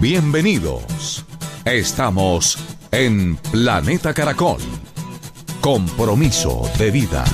Bienvenidos. 0.00 1.24
Estamos 1.64 2.58
en 2.90 3.36
Planeta 3.36 4.12
Caracol. 4.12 4.60
Compromiso 5.62 6.70
de 6.78 6.90
vida. 6.90 7.24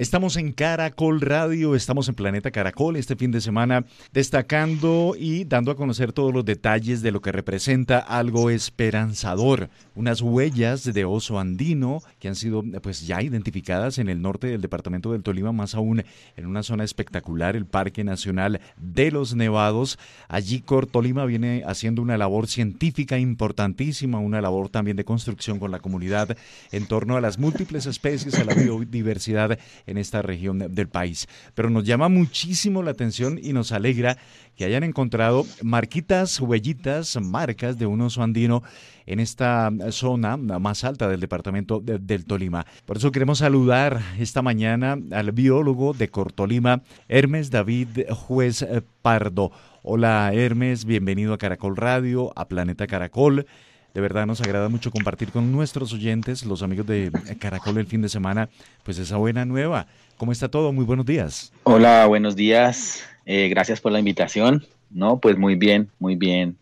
Estamos 0.00 0.38
en 0.38 0.52
Caracol 0.52 1.20
Radio, 1.20 1.74
estamos 1.74 2.08
en 2.08 2.14
Planeta 2.14 2.50
Caracol 2.50 2.96
este 2.96 3.16
fin 3.16 3.32
de 3.32 3.42
semana 3.42 3.84
destacando 4.14 5.14
y 5.14 5.44
dando 5.44 5.70
a 5.70 5.76
conocer 5.76 6.14
todos 6.14 6.32
los 6.32 6.46
detalles 6.46 7.02
de 7.02 7.12
lo 7.12 7.20
que 7.20 7.32
representa 7.32 7.98
algo 7.98 8.48
esperanzador, 8.48 9.68
unas 9.94 10.22
huellas 10.22 10.90
de 10.90 11.04
oso 11.04 11.38
andino 11.38 12.02
que 12.18 12.28
han 12.28 12.34
sido 12.34 12.64
pues 12.82 13.06
ya 13.06 13.20
identificadas 13.20 13.98
en 13.98 14.08
el 14.08 14.22
norte 14.22 14.46
del 14.46 14.62
departamento 14.62 15.12
del 15.12 15.22
Tolima, 15.22 15.52
más 15.52 15.74
aún 15.74 16.02
en 16.34 16.46
una 16.46 16.62
zona 16.62 16.84
espectacular, 16.84 17.54
el 17.54 17.66
Parque 17.66 18.02
Nacional 18.02 18.62
de 18.78 19.10
los 19.10 19.34
Nevados. 19.34 19.98
Allí 20.28 20.62
Cortolima 20.62 21.26
viene 21.26 21.62
haciendo 21.66 22.00
una 22.00 22.16
labor 22.16 22.46
científica 22.46 23.18
importantísima, 23.18 24.18
una 24.18 24.40
labor 24.40 24.70
también 24.70 24.96
de 24.96 25.04
construcción 25.04 25.58
con 25.58 25.70
la 25.70 25.80
comunidad 25.80 26.38
en 26.72 26.86
torno 26.86 27.18
a 27.18 27.20
las 27.20 27.38
múltiples 27.38 27.84
especies, 27.84 28.38
a 28.38 28.44
la 28.44 28.54
biodiversidad 28.64 29.58
en 29.90 29.98
esta 29.98 30.22
región 30.22 30.58
del 30.58 30.88
país. 30.88 31.28
Pero 31.54 31.70
nos 31.70 31.84
llama 31.84 32.08
muchísimo 32.08 32.82
la 32.82 32.92
atención 32.92 33.38
y 33.42 33.52
nos 33.52 33.72
alegra 33.72 34.16
que 34.56 34.64
hayan 34.64 34.84
encontrado 34.84 35.46
marquitas, 35.62 36.40
huellitas, 36.40 37.18
marcas 37.20 37.78
de 37.78 37.86
un 37.86 38.00
oso 38.02 38.22
andino 38.22 38.62
en 39.06 39.20
esta 39.20 39.70
zona 39.90 40.36
más 40.36 40.84
alta 40.84 41.08
del 41.08 41.20
departamento 41.20 41.80
del 41.80 42.24
Tolima. 42.24 42.66
Por 42.86 42.98
eso 42.98 43.10
queremos 43.10 43.38
saludar 43.38 44.00
esta 44.18 44.42
mañana 44.42 44.98
al 45.10 45.32
biólogo 45.32 45.94
de 45.94 46.08
Cortolima, 46.08 46.82
Hermes 47.08 47.50
David 47.50 47.88
Juez 48.10 48.64
Pardo. 49.02 49.50
Hola 49.82 50.30
Hermes, 50.34 50.84
bienvenido 50.84 51.32
a 51.32 51.38
Caracol 51.38 51.76
Radio, 51.76 52.32
a 52.36 52.46
Planeta 52.46 52.86
Caracol. 52.86 53.46
De 53.94 54.00
verdad 54.00 54.26
nos 54.26 54.40
agrada 54.40 54.68
mucho 54.68 54.90
compartir 54.90 55.30
con 55.30 55.50
nuestros 55.50 55.92
oyentes, 55.92 56.44
los 56.44 56.62
amigos 56.62 56.86
de 56.86 57.10
Caracol 57.38 57.78
el 57.78 57.86
fin 57.86 58.02
de 58.02 58.08
semana, 58.08 58.48
pues 58.84 58.98
esa 58.98 59.16
buena 59.16 59.44
nueva. 59.44 59.86
¿Cómo 60.16 60.32
está 60.32 60.48
todo? 60.48 60.72
Muy 60.72 60.84
buenos 60.84 61.06
días. 61.06 61.52
Hola, 61.64 62.06
buenos 62.06 62.36
días. 62.36 63.02
Eh, 63.26 63.48
gracias 63.48 63.80
por 63.80 63.90
la 63.90 63.98
invitación. 63.98 64.64
No, 64.90 65.18
pues 65.18 65.36
muy 65.36 65.54
bien, 65.54 65.90
muy 65.98 66.14
bien. 66.14 66.56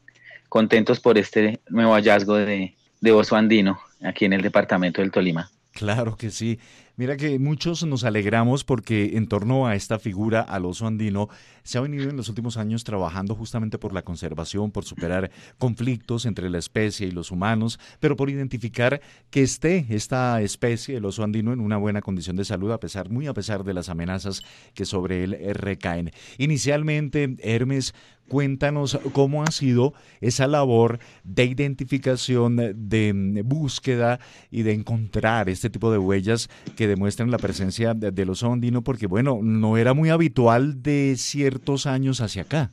Contentos 0.49 1.01
por 1.01 1.19
este 1.19 1.61
nuevo 1.69 1.93
hallazgo 1.93 2.37
de, 2.37 2.75
de 3.01 3.13
oso 3.13 3.37
andino 3.37 3.79
aquí 4.03 4.25
en 4.25 4.33
el 4.33 4.43
departamento 4.43 5.01
del 5.01 5.11
Tolima. 5.11 5.51
Claro 5.73 6.17
que 6.17 6.31
sí. 6.31 6.59
Mira 6.99 7.17
que 7.17 7.39
muchos 7.39 7.87
nos 7.87 8.03
alegramos 8.03 8.65
porque 8.65 9.13
en 9.15 9.29
torno 9.29 9.69
a 9.69 9.77
esta 9.77 10.01
figura, 10.01 10.41
al 10.41 10.65
oso 10.65 10.85
andino, 10.85 11.29
se 11.63 11.79
ha 11.79 11.81
venido 11.81 12.11
en 12.11 12.17
los 12.17 12.29
últimos 12.29 12.57
años 12.57 12.83
trabajando 12.83 13.37
justamente 13.37 13.79
por 13.79 13.93
la 13.93 14.03
conservación, 14.03 14.73
por 14.73 14.85
superar 14.85 15.31
conflictos 15.59 16.27
entre 16.27 16.51
la 16.51 16.59
especie 16.59 17.07
y 17.07 17.13
los 17.13 17.31
humanos, 17.31 17.79
pero 18.01 18.17
por 18.17 18.31
identificar 18.31 19.01
que 19.31 19.43
esté 19.43 19.87
esta 19.91 20.43
especie, 20.43 20.97
el 20.97 21.05
oso 21.05 21.23
andino, 21.23 21.53
en 21.53 21.61
una 21.61 21.77
buena 21.77 22.03
condición 22.03 22.35
de 22.35 22.45
salud, 22.45 22.73
a 22.73 22.81
pesar, 22.81 23.11
muy 23.11 23.29
a 23.29 23.33
pesar 23.33 23.63
de 23.63 23.75
las 23.75 23.91
amenazas 23.91 24.43
que 24.75 24.85
sobre 24.85 25.23
él 25.23 25.39
recaen. 25.55 26.11
Inicialmente, 26.37 27.37
Hermes, 27.45 27.95
cuéntanos 28.29 28.99
cómo 29.13 29.43
ha 29.43 29.51
sido 29.51 29.95
esa 30.21 30.47
labor 30.47 30.99
de 31.25 31.45
identificación, 31.45 32.57
de 32.57 33.43
búsqueda 33.45 34.21
y 34.51 34.63
de 34.63 34.73
encontrar 34.73 35.49
este 35.49 35.71
tipo 35.71 35.91
de 35.91 35.99
huellas 35.99 36.49
que 36.77 36.88
demuestran 36.89 37.31
la 37.31 37.39
presencia 37.39 37.95
del 37.95 38.31
oso 38.31 38.53
andino, 38.53 38.83
porque 38.83 39.07
bueno, 39.07 39.39
no 39.43 39.77
era 39.77 39.95
muy 39.95 40.11
habitual 40.11 40.83
de 40.83 41.15
ciertos 41.17 41.87
años 41.87 42.21
hacia 42.21 42.43
acá. 42.43 42.71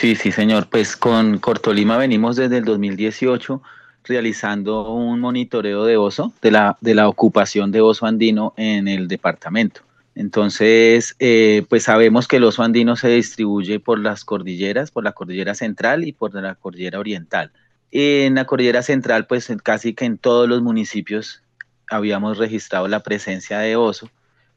Sí, 0.00 0.14
sí, 0.14 0.30
señor. 0.30 0.68
Pues 0.70 0.96
con 0.96 1.38
Cortolima 1.38 1.96
venimos 1.96 2.36
desde 2.36 2.58
el 2.58 2.64
2018 2.64 3.62
realizando 4.04 4.92
un 4.92 5.18
monitoreo 5.20 5.84
de 5.84 5.96
oso, 5.96 6.32
de 6.42 6.50
la, 6.50 6.76
de 6.80 6.94
la 6.94 7.08
ocupación 7.08 7.72
de 7.72 7.80
oso 7.80 8.06
andino 8.06 8.52
en 8.56 8.86
el 8.86 9.08
departamento. 9.08 9.80
Entonces, 10.14 11.16
eh, 11.18 11.64
pues 11.68 11.84
sabemos 11.84 12.28
que 12.28 12.36
el 12.36 12.44
oso 12.44 12.62
andino 12.62 12.94
se 12.96 13.08
distribuye 13.08 13.80
por 13.80 13.98
las 13.98 14.24
cordilleras, 14.24 14.90
por 14.90 15.02
la 15.02 15.12
cordillera 15.12 15.54
central 15.54 16.04
y 16.04 16.12
por 16.12 16.34
la 16.34 16.54
cordillera 16.54 17.00
oriental. 17.00 17.50
En 17.90 18.36
la 18.36 18.44
cordillera 18.44 18.82
central, 18.82 19.26
pues 19.26 19.50
casi 19.62 19.94
que 19.94 20.04
en 20.04 20.18
todos 20.18 20.48
los 20.48 20.62
municipios 20.62 21.42
habíamos 21.90 22.38
registrado 22.38 22.88
la 22.88 23.00
presencia 23.00 23.58
de 23.58 23.76
oso, 23.76 24.10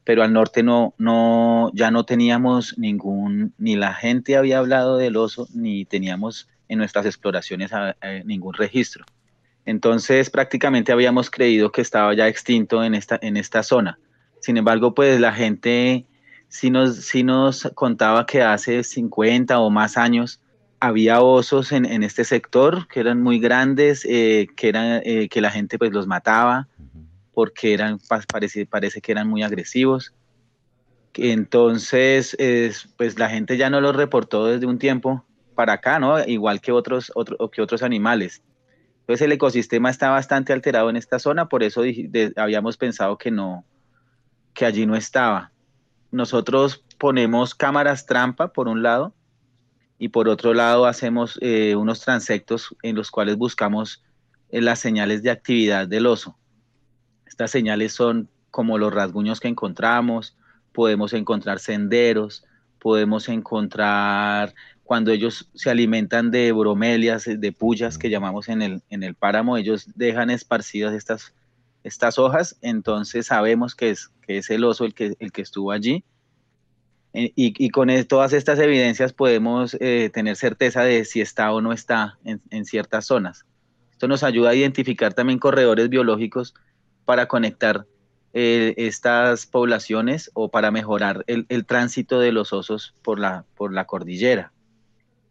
pero 0.04 0.24
al 0.24 0.34
norte 0.34 0.64
no, 0.64 0.94
no, 0.98 1.72
ya 1.74 1.92
no 1.92 2.06
teníamos 2.06 2.78
ningún, 2.78 3.54
ni 3.58 3.76
la 3.76 3.94
gente 3.94 4.38
había 4.38 4.60
hablado 4.60 4.98
del 4.98 5.18
oso, 5.18 5.48
ni 5.54 5.86
teníamos 5.86 6.48
en 6.70 6.80
nuestras 6.80 7.06
exploraciones 7.06 7.72
ningún 8.26 8.54
registro. 8.54 9.06
Entonces 9.66 10.30
prácticamente 10.30 10.94
habíamos 10.94 11.30
creído 11.30 11.72
que 11.72 11.82
estaba 11.82 12.14
ya 12.14 12.28
extinto 12.28 12.84
en 12.84 12.96
esta, 12.96 13.20
en 13.22 13.36
esta 13.36 13.64
zona. 13.64 14.00
Sin 14.40 14.56
embargo, 14.56 14.94
pues 14.94 15.20
la 15.20 15.34
gente 15.34 16.06
sí 16.48 16.70
nos, 16.70 16.96
sí 16.96 17.24
nos 17.24 17.70
contaba 17.76 18.26
que 18.26 18.42
hace 18.42 18.84
50 18.84 19.60
o 19.60 19.70
más 19.70 19.98
años 19.98 20.40
había 20.80 21.22
osos 21.22 21.72
en, 21.72 21.86
en 21.86 22.04
este 22.04 22.24
sector 22.24 22.88
que 22.88 23.00
eran 23.00 23.22
muy 23.22 23.40
grandes, 23.40 24.06
eh, 24.06 24.48
que, 24.56 24.70
eran, 24.70 25.02
eh, 25.04 25.28
que 25.28 25.42
la 25.42 25.52
gente 25.52 25.78
pues 25.78 25.92
los 25.92 26.08
mataba 26.08 26.68
porque 27.38 27.72
eran, 27.72 28.00
parece, 28.32 28.66
parece 28.66 29.00
que 29.00 29.12
eran 29.12 29.28
muy 29.28 29.44
agresivos. 29.44 30.12
Entonces, 31.14 32.36
pues 32.98 33.20
la 33.20 33.30
gente 33.30 33.58
ya 33.58 33.70
no 33.70 33.80
los 33.80 33.96
reportó 33.96 34.48
desde 34.48 34.66
un 34.66 34.80
tiempo 34.80 35.24
para 35.54 35.74
acá, 35.74 36.00
¿no? 36.00 36.18
Igual 36.26 36.62
que 36.62 36.72
otros, 36.72 37.14
que 37.52 37.62
otros 37.62 37.84
animales. 37.84 38.42
Entonces 39.02 39.24
el 39.24 39.34
ecosistema 39.34 39.92
está 39.92 40.10
bastante 40.10 40.52
alterado 40.52 40.90
en 40.90 40.96
esta 40.96 41.20
zona, 41.20 41.48
por 41.48 41.62
eso 41.62 41.84
habíamos 42.38 42.76
pensado 42.76 43.20
que 43.20 43.30
no, 43.30 43.64
que 44.56 44.66
allí 44.66 44.88
no 44.88 44.96
estaba. 44.96 45.52
Nosotros 46.10 46.84
ponemos 46.98 47.54
cámaras 47.54 48.08
trampa 48.08 48.52
por 48.52 48.68
un 48.68 48.82
lado 48.82 49.14
y 50.00 50.10
por 50.10 50.28
otro 50.28 50.56
lado 50.56 50.88
hacemos 50.88 51.38
eh, 51.44 51.76
unos 51.76 52.02
transectos 52.02 52.76
en 52.82 52.96
los 52.96 53.12
cuales 53.12 53.38
buscamos 53.38 54.04
eh, 54.50 54.60
las 54.60 54.80
señales 54.80 55.22
de 55.22 55.30
actividad 55.30 55.88
del 55.88 56.08
oso. 56.08 56.36
Estas 57.38 57.52
señales 57.52 57.94
son 57.94 58.30
como 58.50 58.80
los 58.80 58.92
rasguños 58.92 59.40
que 59.40 59.48
encontramos, 59.48 60.36
podemos 60.72 61.14
encontrar 61.14 61.60
senderos, 61.60 62.44
podemos 62.80 63.30
encontrar 63.30 64.56
cuando 64.84 65.12
ellos 65.12 65.48
se 65.54 65.70
alimentan 65.70 66.32
de 66.32 66.52
bromelias, 66.52 67.26
de 67.28 67.52
pullas 67.52 68.00
que 68.00 68.10
llamamos 68.10 68.50
en 68.50 68.64
el, 68.64 68.82
en 68.90 69.04
el 69.04 69.14
páramo, 69.14 69.56
ellos 69.56 69.86
dejan 69.94 70.32
esparcidas 70.32 70.96
estas, 70.96 71.36
estas 71.84 72.18
hojas, 72.18 72.58
entonces 72.64 73.28
sabemos 73.28 73.76
que 73.76 73.92
es, 73.92 74.10
que 74.24 74.40
es 74.40 74.50
el 74.50 74.64
oso 74.64 74.84
el 74.84 74.96
que, 74.96 75.16
el 75.20 75.32
que 75.32 75.44
estuvo 75.44 75.72
allí. 75.72 76.04
Eh, 77.14 77.34
y, 77.36 77.70
con 77.70 77.90
todas 78.08 78.34
estas 78.34 78.58
evidencias 78.58 79.14
podemos 79.14 79.78
eh, 79.80 80.10
tener 80.12 80.38
certeza 80.38 80.82
de 80.82 81.06
si 81.06 81.22
está 81.22 81.54
o 81.54 81.62
no 81.62 81.72
está 81.72 82.18
en, 82.24 82.42
en 82.50 82.66
ciertas 82.66 83.06
zonas. 83.06 83.46
Esto 83.92 84.08
nos 84.08 84.24
ayuda 84.24 84.50
a 84.50 84.56
identificar 84.56 85.14
también 85.14 85.38
corredores 85.38 85.88
biológicos 85.90 86.56
para 87.08 87.30
conectar 87.30 87.86
eh, 88.34 88.74
estas 88.76 89.46
poblaciones 89.46 90.30
o 90.34 90.50
para 90.50 90.72
mejorar 90.72 91.24
el, 91.28 91.66
tránsito 91.66 92.20
de 92.20 92.34
los 92.34 92.52
osos 92.52 92.94
por 93.02 93.18
la, 93.18 93.46
por 93.56 93.74
la 93.74 93.86
cordillera. 93.86 94.52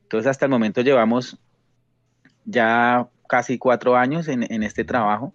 Entonces, 0.05 0.27
hasta 0.27 0.47
el 0.47 0.51
momento 0.51 0.81
llevamos 0.81 1.39
ya 2.47 3.07
casi 3.29 3.59
cuatro 3.59 3.95
años 3.95 4.27
en, 4.29 4.51
en 4.51 4.63
este 4.63 4.85
trabajo 4.85 5.35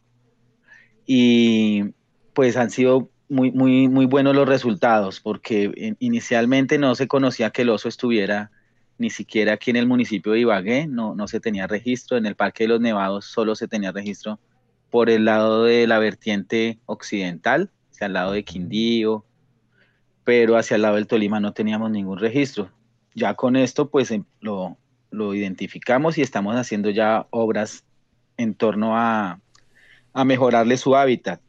y 1.05 1.93
pues 2.33 2.57
han 2.57 2.71
sido 2.71 3.11
muy, 3.29 3.51
muy, 3.51 3.87
muy 3.87 4.07
buenos 4.07 4.35
los 4.35 4.49
resultados 4.49 5.19
porque 5.19 5.95
inicialmente 5.99 6.79
no 6.79 6.95
se 6.95 7.07
conocía 7.07 7.51
que 7.51 7.61
el 7.61 7.69
oso 7.69 7.87
estuviera 7.87 8.49
ni 8.97 9.11
siquiera 9.11 9.53
aquí 9.53 9.69
en 9.69 9.77
el 9.77 9.87
municipio 9.87 10.31
de 10.31 10.39
Ibagué, 10.39 10.87
no, 10.87 11.13
no 11.13 11.27
se 11.27 11.39
tenía 11.39 11.67
registro, 11.67 12.17
en 12.17 12.25
el 12.25 12.35
Parque 12.35 12.63
de 12.63 12.69
los 12.69 12.81
Nevados 12.81 13.25
solo 13.25 13.55
se 13.55 13.67
tenía 13.67 13.91
registro 13.91 14.39
por 14.91 15.09
el 15.09 15.25
lado 15.25 15.63
de 15.63 15.87
la 15.87 15.97
vertiente 15.97 16.77
occidental, 16.85 17.71
hacia 17.91 18.07
el 18.07 18.13
lado 18.13 18.33
de 18.33 18.43
Quindío, 18.43 19.25
pero 20.23 20.57
hacia 20.57 20.75
el 20.75 20.83
lado 20.83 20.95
del 20.95 21.07
Tolima 21.07 21.39
no 21.39 21.53
teníamos 21.53 21.89
ningún 21.89 22.19
registro. 22.19 22.69
Ya 23.15 23.33
con 23.33 23.55
esto 23.55 23.89
pues 23.89 24.11
em, 24.11 24.25
lo, 24.41 24.77
lo 25.09 25.33
identificamos 25.33 26.17
y 26.17 26.21
estamos 26.21 26.55
haciendo 26.55 26.89
ya 26.89 27.25
obras 27.31 27.85
en 28.37 28.53
torno 28.53 28.97
a, 28.97 29.39
a 30.13 30.25
mejorarle 30.25 30.77
su 30.77 30.95
hábitat. 30.95 31.41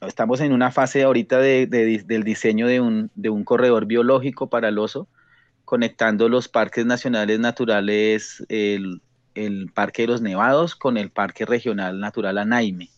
Estamos 0.00 0.40
en 0.40 0.52
una 0.52 0.70
fase 0.70 1.04
ahorita 1.04 1.38
de, 1.38 1.66
del 1.66 2.24
diseño 2.24 2.66
de 2.66 2.80
un, 2.80 3.10
de 3.14 3.30
un, 3.30 3.44
corredor 3.44 3.86
biológico 3.86 4.48
para 4.48 4.68
el 4.68 4.78
oso, 4.78 5.08
conectando 5.64 6.28
los 6.28 6.48
parques 6.48 6.84
nacionales 6.84 7.38
naturales, 7.40 8.44
el, 8.48 9.00
el 9.34 9.70
Parque 9.72 10.02
de 10.02 10.08
los 10.08 10.20
Nevados 10.20 10.74
con 10.76 10.96
el 10.96 11.10
Parque 11.10 11.44
Regional 11.44 12.00
Natural 12.00 12.38
Anaime. 12.38 12.90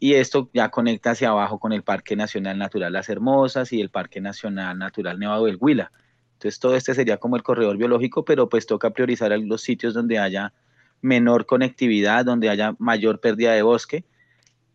Y 0.00 0.14
esto 0.14 0.48
ya 0.52 0.70
conecta 0.70 1.10
hacia 1.10 1.30
abajo 1.30 1.58
con 1.58 1.72
el 1.72 1.82
Parque 1.82 2.16
Nacional 2.16 2.58
Natural 2.58 2.92
Las 2.92 3.08
Hermosas 3.08 3.72
y 3.72 3.80
el 3.80 3.90
Parque 3.90 4.20
Nacional 4.20 4.78
Natural 4.78 5.18
Nevado 5.18 5.46
del 5.46 5.58
Huila. 5.60 5.90
Entonces 6.34 6.60
todo 6.60 6.76
este 6.76 6.94
sería 6.94 7.16
como 7.16 7.36
el 7.36 7.42
corredor 7.42 7.76
biológico, 7.76 8.24
pero 8.24 8.48
pues 8.48 8.66
toca 8.66 8.90
priorizar 8.90 9.36
los 9.40 9.62
sitios 9.62 9.94
donde 9.94 10.18
haya 10.18 10.52
menor 11.00 11.46
conectividad, 11.46 12.24
donde 12.24 12.48
haya 12.48 12.76
mayor 12.78 13.20
pérdida 13.20 13.52
de 13.52 13.62
bosque 13.62 14.04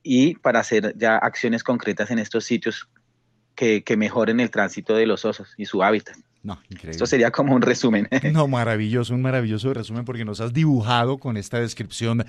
y 0.04 0.36
para 0.36 0.60
hacer 0.60 0.94
ya 0.98 1.18
acciones 1.18 1.64
concretas 1.64 2.12
en 2.12 2.20
estos 2.20 2.44
sitios 2.44 2.90
que, 3.56 3.84
que 3.84 3.96
mejoren 3.96 4.42
el 4.42 4.52
tránsito 4.52 4.94
de 4.96 5.06
los 5.06 5.24
osos 5.24 5.54
y 5.58 5.66
su 5.66 5.84
hábitat. 5.84 6.18
No, 6.44 6.60
increíble. 6.66 6.92
Esto 6.92 7.06
sería 7.06 7.31
como 7.31 7.56
un 7.56 7.62
resumen. 7.62 8.07
No, 8.34 8.48
maravilloso, 8.48 9.13
un 9.13 9.22
maravilloso 9.22 9.74
resumen 9.74 10.04
porque 10.04 10.25
nos 10.25 10.42
has 10.42 10.51
dibujado 10.54 11.18
con 11.18 11.38
esta 11.38 11.60
descripción, 11.60 12.25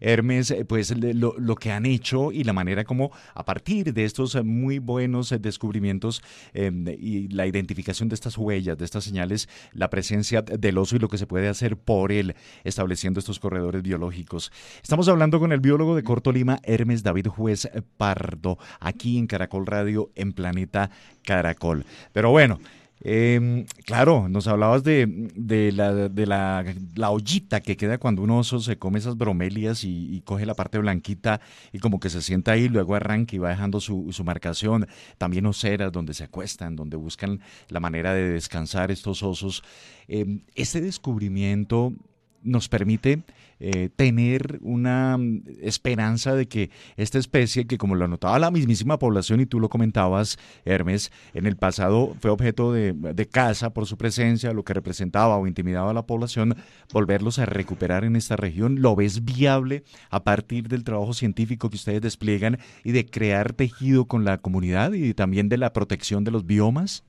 Hermes, 0.00 0.50
eh, 0.50 0.64
pues 0.64 0.96
lo, 0.96 1.34
lo, 1.38 1.54
que 1.54 1.70
han 1.70 1.86
hecho 1.86 2.32
y 2.32 2.42
la 2.42 2.52
manera 2.52 2.84
como 2.84 3.12
a 3.34 3.44
partir 3.44 3.94
de 3.94 4.04
estos 4.04 4.42
muy 4.44 4.80
buenos 4.80 5.32
descubrimientos 5.40 6.22
em, 6.54 6.88
y 6.88 7.28
la 7.28 7.46
identificación 7.46 8.08
de 8.08 8.16
estas 8.16 8.36
huellas, 8.36 8.76
de 8.78 8.84
estas 8.84 9.04
señales, 9.04 9.48
la 9.72 9.90
presencia 9.90 10.42
del 10.42 10.78
oso 10.78 10.96
y 10.96 10.98
lo 10.98 11.08
que 11.08 11.18
se 11.18 11.28
puede 11.28 11.48
hacer 11.48 11.76
por 11.76 12.10
él, 12.10 12.34
estableciendo 12.64 13.20
estos 13.20 13.38
corredores 13.38 13.82
biológicos. 13.82 14.50
Estamos 14.82 15.06
hablando 15.08 15.38
con 15.38 15.52
el 15.52 15.60
biólogo 15.60 15.94
de 15.94 16.02
Corto 16.02 16.32
Lima, 16.32 16.58
Hermes 16.64 17.04
David 17.04 17.28
Juez 17.28 17.68
Pardo, 17.96 18.58
aquí 18.80 19.18
en 19.18 19.28
Caracol 19.28 19.66
Radio, 19.66 20.10
en 20.16 20.32
Planeta 20.32 20.90
Caracol. 21.22 21.84
Pero 22.12 22.30
bueno. 22.30 22.58
Eh, 23.04 23.66
claro, 23.84 24.28
nos 24.28 24.46
hablabas 24.46 24.84
de, 24.84 25.06
de, 25.34 25.72
la, 25.72 25.92
de 26.08 26.26
la, 26.26 26.64
la, 26.94 27.10
ollita 27.10 27.60
que 27.60 27.76
queda 27.76 27.98
cuando 27.98 28.22
un 28.22 28.30
oso 28.30 28.60
se 28.60 28.78
come 28.78 29.00
esas 29.00 29.16
bromelias 29.16 29.82
y, 29.82 30.22
coge 30.24 30.46
la 30.46 30.54
parte 30.54 30.78
blanquita 30.78 31.40
y 31.72 31.80
como 31.80 31.98
que 31.98 32.10
se 32.10 32.22
sienta 32.22 32.52
ahí, 32.52 32.68
luego 32.68 32.94
arranca 32.94 33.34
y 33.34 33.38
va 33.38 33.48
dejando 33.48 33.80
su, 33.80 34.08
su 34.12 34.22
marcación. 34.22 34.86
También 35.18 35.46
oseras 35.46 35.90
donde 35.90 36.14
se 36.14 36.24
acuestan, 36.24 36.76
donde 36.76 36.96
buscan 36.96 37.40
la 37.68 37.80
manera 37.80 38.14
de 38.14 38.28
descansar 38.28 38.92
estos 38.92 39.24
osos. 39.24 39.64
Eh, 40.06 40.40
este 40.54 40.80
descubrimiento 40.80 41.92
nos 42.42 42.68
permite 42.68 43.22
eh, 43.64 43.90
tener 43.94 44.58
una 44.60 45.16
mm, 45.16 45.44
esperanza 45.60 46.34
de 46.34 46.48
que 46.48 46.70
esta 46.96 47.20
especie, 47.20 47.68
que 47.68 47.78
como 47.78 47.94
lo 47.94 48.04
anotaba 48.04 48.40
la 48.40 48.50
mismísima 48.50 48.98
población 48.98 49.38
y 49.38 49.46
tú 49.46 49.60
lo 49.60 49.68
comentabas, 49.68 50.36
Hermes, 50.64 51.12
en 51.32 51.46
el 51.46 51.54
pasado 51.54 52.16
fue 52.20 52.32
objeto 52.32 52.72
de, 52.72 52.92
de 52.92 53.26
caza 53.26 53.72
por 53.72 53.86
su 53.86 53.96
presencia, 53.96 54.52
lo 54.52 54.64
que 54.64 54.74
representaba 54.74 55.36
o 55.36 55.46
intimidaba 55.46 55.92
a 55.92 55.94
la 55.94 56.06
población, 56.06 56.56
volverlos 56.92 57.38
a 57.38 57.46
recuperar 57.46 58.02
en 58.02 58.16
esta 58.16 58.34
región, 58.34 58.82
¿lo 58.82 58.96
ves 58.96 59.24
viable 59.24 59.84
a 60.10 60.24
partir 60.24 60.66
del 60.66 60.82
trabajo 60.82 61.14
científico 61.14 61.70
que 61.70 61.76
ustedes 61.76 62.00
despliegan 62.00 62.58
y 62.82 62.90
de 62.90 63.06
crear 63.06 63.52
tejido 63.52 64.06
con 64.06 64.24
la 64.24 64.38
comunidad 64.38 64.92
y 64.92 65.14
también 65.14 65.48
de 65.48 65.58
la 65.58 65.72
protección 65.72 66.24
de 66.24 66.32
los 66.32 66.46
biomas? 66.46 67.04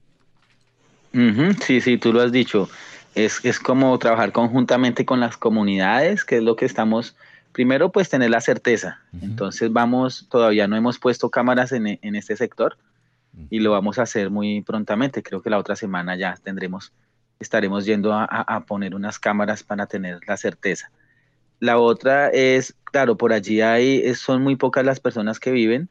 Sí, 1.65 1.81
sí, 1.81 1.97
tú 1.97 2.13
lo 2.13 2.21
has 2.21 2.31
dicho 2.31 2.69
es, 3.15 3.43
es 3.43 3.59
como 3.59 3.97
trabajar 3.99 4.31
conjuntamente 4.31 5.05
con 5.05 5.19
las 5.19 5.37
comunidades, 5.37 6.25
que 6.25 6.37
es 6.37 6.43
lo 6.43 6.55
que 6.55 6.65
estamos, 6.65 7.15
primero 7.51 7.91
pues 7.91 8.09
tener 8.09 8.29
la 8.29 8.41
certeza. 8.41 8.99
Entonces 9.21 9.71
vamos, 9.71 10.27
todavía 10.29 10.67
no 10.67 10.75
hemos 10.75 10.99
puesto 10.99 11.29
cámaras 11.29 11.71
en, 11.71 11.99
en 12.01 12.15
este 12.15 12.35
sector 12.35 12.77
y 13.49 13.59
lo 13.59 13.71
vamos 13.71 13.99
a 13.99 14.03
hacer 14.03 14.29
muy 14.29 14.61
prontamente. 14.61 15.23
Creo 15.23 15.41
que 15.41 15.49
la 15.49 15.57
otra 15.57 15.75
semana 15.75 16.15
ya 16.15 16.35
tendremos, 16.43 16.93
estaremos 17.39 17.85
yendo 17.85 18.13
a, 18.13 18.25
a, 18.25 18.65
poner 18.65 18.95
unas 18.95 19.19
cámaras 19.19 19.63
para 19.63 19.85
tener 19.85 20.19
la 20.27 20.37
certeza. 20.37 20.91
La 21.59 21.77
otra 21.77 22.29
es, 22.29 22.75
claro, 22.83 23.15
por 23.15 23.31
allí 23.31 23.61
hay, 23.61 24.13
son 24.15 24.41
muy 24.41 24.55
pocas 24.55 24.83
las 24.83 24.99
personas 24.99 25.39
que 25.39 25.51
viven, 25.51 25.89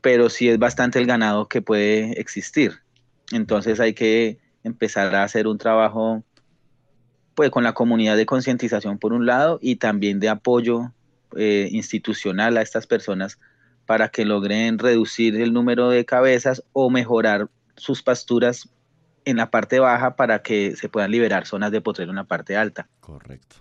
pero 0.00 0.28
sí 0.28 0.48
es 0.48 0.58
bastante 0.58 0.98
el 0.98 1.06
ganado 1.06 1.48
que 1.48 1.62
puede 1.62 2.20
existir. 2.20 2.80
Entonces 3.32 3.80
hay 3.80 3.94
que 3.94 4.38
empezar 4.62 5.14
a 5.14 5.22
hacer 5.22 5.46
un 5.46 5.58
trabajo 5.58 6.22
pues 7.36 7.50
con 7.50 7.62
la 7.62 7.74
comunidad 7.74 8.16
de 8.16 8.26
concientización 8.26 8.98
por 8.98 9.12
un 9.12 9.26
lado 9.26 9.58
y 9.60 9.76
también 9.76 10.18
de 10.18 10.30
apoyo 10.30 10.92
eh, 11.36 11.68
institucional 11.70 12.56
a 12.56 12.62
estas 12.62 12.86
personas 12.86 13.38
para 13.84 14.08
que 14.08 14.24
logren 14.24 14.78
reducir 14.78 15.36
el 15.36 15.52
número 15.52 15.90
de 15.90 16.06
cabezas 16.06 16.64
o 16.72 16.88
mejorar 16.88 17.48
sus 17.76 18.02
pasturas 18.02 18.70
en 19.26 19.36
la 19.36 19.50
parte 19.50 19.78
baja 19.80 20.16
para 20.16 20.40
que 20.40 20.76
se 20.76 20.88
puedan 20.88 21.10
liberar 21.10 21.46
zonas 21.46 21.70
de 21.72 21.82
potrero 21.82 22.10
en 22.10 22.16
la 22.16 22.24
parte 22.24 22.56
alta. 22.56 22.88
Correcto. 23.00 23.56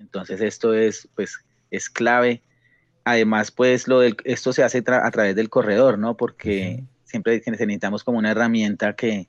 Entonces 0.00 0.40
esto 0.40 0.74
es 0.74 1.08
pues 1.14 1.38
es 1.70 1.88
clave. 1.88 2.42
Además 3.04 3.52
pues 3.52 3.86
lo 3.86 4.00
del, 4.00 4.16
esto 4.24 4.52
se 4.52 4.64
hace 4.64 4.82
a 4.84 5.10
través 5.12 5.36
del 5.36 5.48
corredor, 5.48 5.96
¿no? 5.96 6.16
Porque 6.16 6.82
siempre 7.04 7.40
necesitamos 7.46 8.02
como 8.02 8.18
una 8.18 8.32
herramienta 8.32 8.96
que 8.96 9.28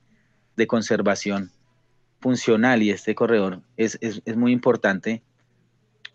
de 0.56 0.66
conservación 0.66 1.52
funcional 2.24 2.82
y 2.82 2.88
este 2.88 3.14
corredor 3.14 3.60
es, 3.76 3.98
muy 4.34 4.52
importante, 4.52 5.22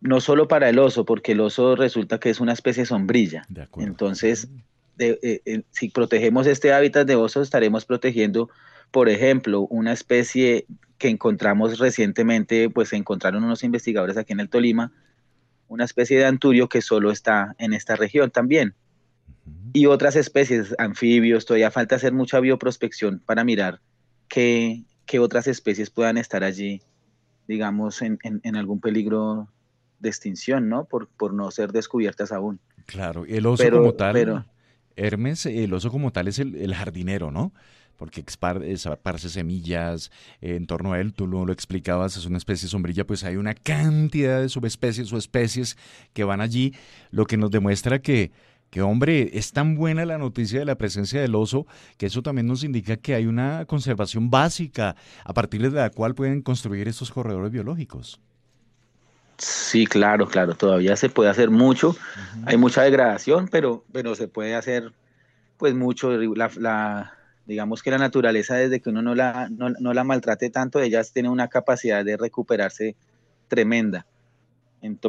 no 0.02 0.20
solo 0.22 0.48
para 0.48 0.68
el 0.68 0.80
oso, 0.80 1.06
porque 1.06 1.34
el 1.34 1.40
oso 1.40 1.76
resulta 1.76 2.20
que 2.20 2.32
es 2.32 2.40
una 2.40 2.54
especie 2.54 2.88
sombrilla. 2.88 3.46
Entonces, 3.78 4.48
eh, 4.98 5.20
eh, 5.46 5.62
si 5.70 5.90
protegemos 5.90 6.48
este 6.48 6.74
hábitat 6.74 7.06
de 7.06 7.16
oso, 7.16 7.44
estaremos 7.44 7.86
protegiendo, 7.86 8.50
por 8.90 9.08
ejemplo, 9.08 9.68
una 9.70 9.94
especie 9.94 10.66
que 10.98 11.10
encontramos 11.10 11.78
recientemente, 11.78 12.72
pues 12.72 12.92
encontraron 12.94 13.44
unos 13.44 13.64
investigadores 13.64 14.18
aquí 14.18 14.34
en 14.34 14.40
el 14.40 14.50
Tolima, 14.50 14.92
una 15.68 15.86
especie 15.86 16.18
de 16.18 16.26
anturio 16.26 16.70
que 16.70 16.82
solo 16.82 17.12
está 17.12 17.54
en 17.60 17.72
esta 17.72 17.96
región 17.96 18.32
también. 18.32 18.74
Y 19.74 19.86
otras 19.86 20.16
especies, 20.16 20.74
anfibios, 20.80 21.46
todavía 21.46 21.70
falta 21.70 21.98
hacer 21.98 22.14
mucha 22.14 22.40
bioprospección 22.40 23.22
para 23.28 23.44
mirar 23.44 23.80
qué, 24.28 24.86
que 25.10 25.18
otras 25.18 25.48
especies 25.48 25.90
puedan 25.90 26.20
estar 26.20 26.44
allí, 26.44 26.84
digamos, 27.48 28.04
en, 28.04 28.20
algún 28.56 28.80
peligro 28.80 29.48
de 29.98 30.08
extinción, 30.08 30.70
¿no? 30.70 30.86
Por, 30.86 31.08
por 31.08 31.34
no 31.34 31.50
ser 31.50 31.72
descubiertas 31.72 32.32
aún. 32.32 32.60
Claro, 32.86 33.26
el 33.26 33.48
oso 33.48 33.68
como 33.72 33.94
tal, 33.94 34.46
Hermes, 34.96 35.48
el 35.48 35.74
oso 35.74 35.90
como 35.90 36.12
tal 36.12 36.28
es 36.28 36.38
el, 36.38 36.76
jardinero, 36.76 37.32
¿no? 37.32 37.52
porque 37.98 38.22
esparce 38.22 39.30
semillas 39.30 40.10
en 40.40 40.68
torno 40.68 40.94
a 40.94 41.02
él, 41.02 41.14
tú 41.14 41.28
lo, 41.28 41.46
lo, 41.46 41.52
explicabas, 41.52 42.16
es 42.16 42.26
una 42.26 42.38
especie 42.38 42.70
sombrilla, 42.70 43.06
pues 43.06 43.26
hay 43.26 43.36
una 43.36 43.56
cantidad 43.56 44.40
de 44.40 44.48
subespecies 44.48 45.12
o 45.12 45.18
especies 45.18 45.76
que 46.14 46.24
van 46.24 46.40
allí, 46.40 46.74
lo 47.12 47.26
que 47.26 47.36
nos 47.36 47.52
demuestra 47.52 48.00
que 48.00 48.32
que 48.70 48.82
hombre, 48.82 49.32
es 49.34 49.52
tan 49.52 49.76
buena 49.76 50.06
la 50.06 50.18
noticia 50.18 50.60
de 50.60 50.66
la 50.66 50.76
presencia 50.76 51.22
del 51.22 51.36
oso 51.36 51.66
que 51.98 52.06
eso 52.06 52.22
también 52.22 52.48
nos 52.48 52.64
indica 52.64 52.98
que 52.98 53.16
hay 53.16 53.26
una 53.26 53.66
conservación 53.66 54.30
básica 54.30 54.96
a 55.24 55.34
partir 55.34 55.62
de 55.62 55.72
la 55.72 55.90
cual 55.90 56.16
pueden 56.16 56.42
construir 56.42 56.88
estos 56.88 57.12
corredores 57.12 57.52
biológicos. 57.52 58.20
Sí, 59.38 59.86
claro, 59.86 60.28
claro, 60.28 60.54
todavía 60.56 60.96
se 60.98 61.10
puede 61.10 61.30
hacer 61.30 61.50
mucho. 61.50 61.96
Hay 62.46 62.58
mucha 62.58 62.84
degradación, 62.84 63.48
pero, 63.48 63.86
pero 63.92 64.14
se 64.14 64.28
puede 64.28 64.54
hacer 64.54 64.92
pues 65.58 65.74
mucho. 65.74 66.12
La, 66.12 67.14
digamos 67.46 67.82
que 67.82 67.90
la 67.90 67.98
naturaleza, 67.98 68.56
desde 68.56 68.82
que 68.82 68.90
uno 68.90 69.02
no 69.02 69.16
la, 69.16 69.48
no, 69.50 69.70
no 69.70 69.94
la 69.94 70.04
maltrate 70.04 70.50
tanto, 70.50 70.82
ella 70.82 71.02
tiene 71.06 71.30
una 71.30 71.48
capacidad 71.48 72.04
de 72.04 72.18
recuperarse 72.18 72.98
tremenda. 73.48 74.06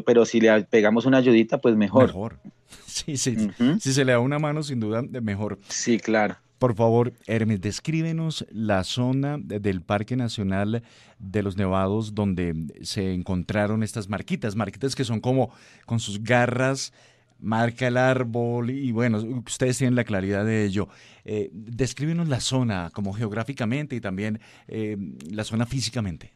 Pero 0.05 0.25
si 0.25 0.41
le 0.41 0.63
pegamos 0.65 1.07
una 1.07 1.19
ayudita, 1.19 1.59
pues 1.59 1.77
mejor. 1.77 2.07
Mejor. 2.07 2.39
Sí, 2.87 3.17
sí. 3.17 3.37
Si 3.81 3.93
se 3.93 4.05
le 4.05 4.13
da 4.13 4.19
una 4.19 4.39
mano, 4.39 4.63
sin 4.63 4.81
duda, 4.81 5.03
mejor. 5.03 5.59
Sí, 5.69 5.99
claro. 5.99 6.37
Por 6.59 6.75
favor, 6.75 7.15
Hermes, 7.27 7.61
descríbenos 7.61 8.45
la 8.51 8.85
zona 8.85 9.39
del 9.39 9.81
Parque 9.81 10.15
Nacional 10.15 10.83
de 11.19 11.43
los 11.43 11.57
Nevados 11.57 12.15
donde 12.15 12.55
se 12.83 13.15
encontraron 13.15 13.83
estas 13.83 14.09
marquitas, 14.09 14.57
marquitas 14.57 14.95
que 14.95 15.05
son 15.05 15.21
como 15.21 15.51
con 15.87 16.01
sus 16.01 16.23
garras, 16.23 16.93
marca 17.39 17.87
el 17.87 17.97
árbol 17.97 18.71
y 18.71 18.93
bueno, 18.93 19.19
ustedes 19.47 19.79
tienen 19.79 19.95
la 19.95 20.05
claridad 20.05 20.45
de 20.45 20.65
ello. 20.65 20.89
Eh, 21.25 21.49
descríbenos 21.53 22.29
la 22.29 22.41
zona 22.41 22.91
como 22.93 23.15
geográficamente 23.15 23.97
y 23.97 24.01
también 24.01 24.41
eh, 24.69 24.97
la 25.31 25.45
zona 25.45 25.65
físicamente. 25.65 26.35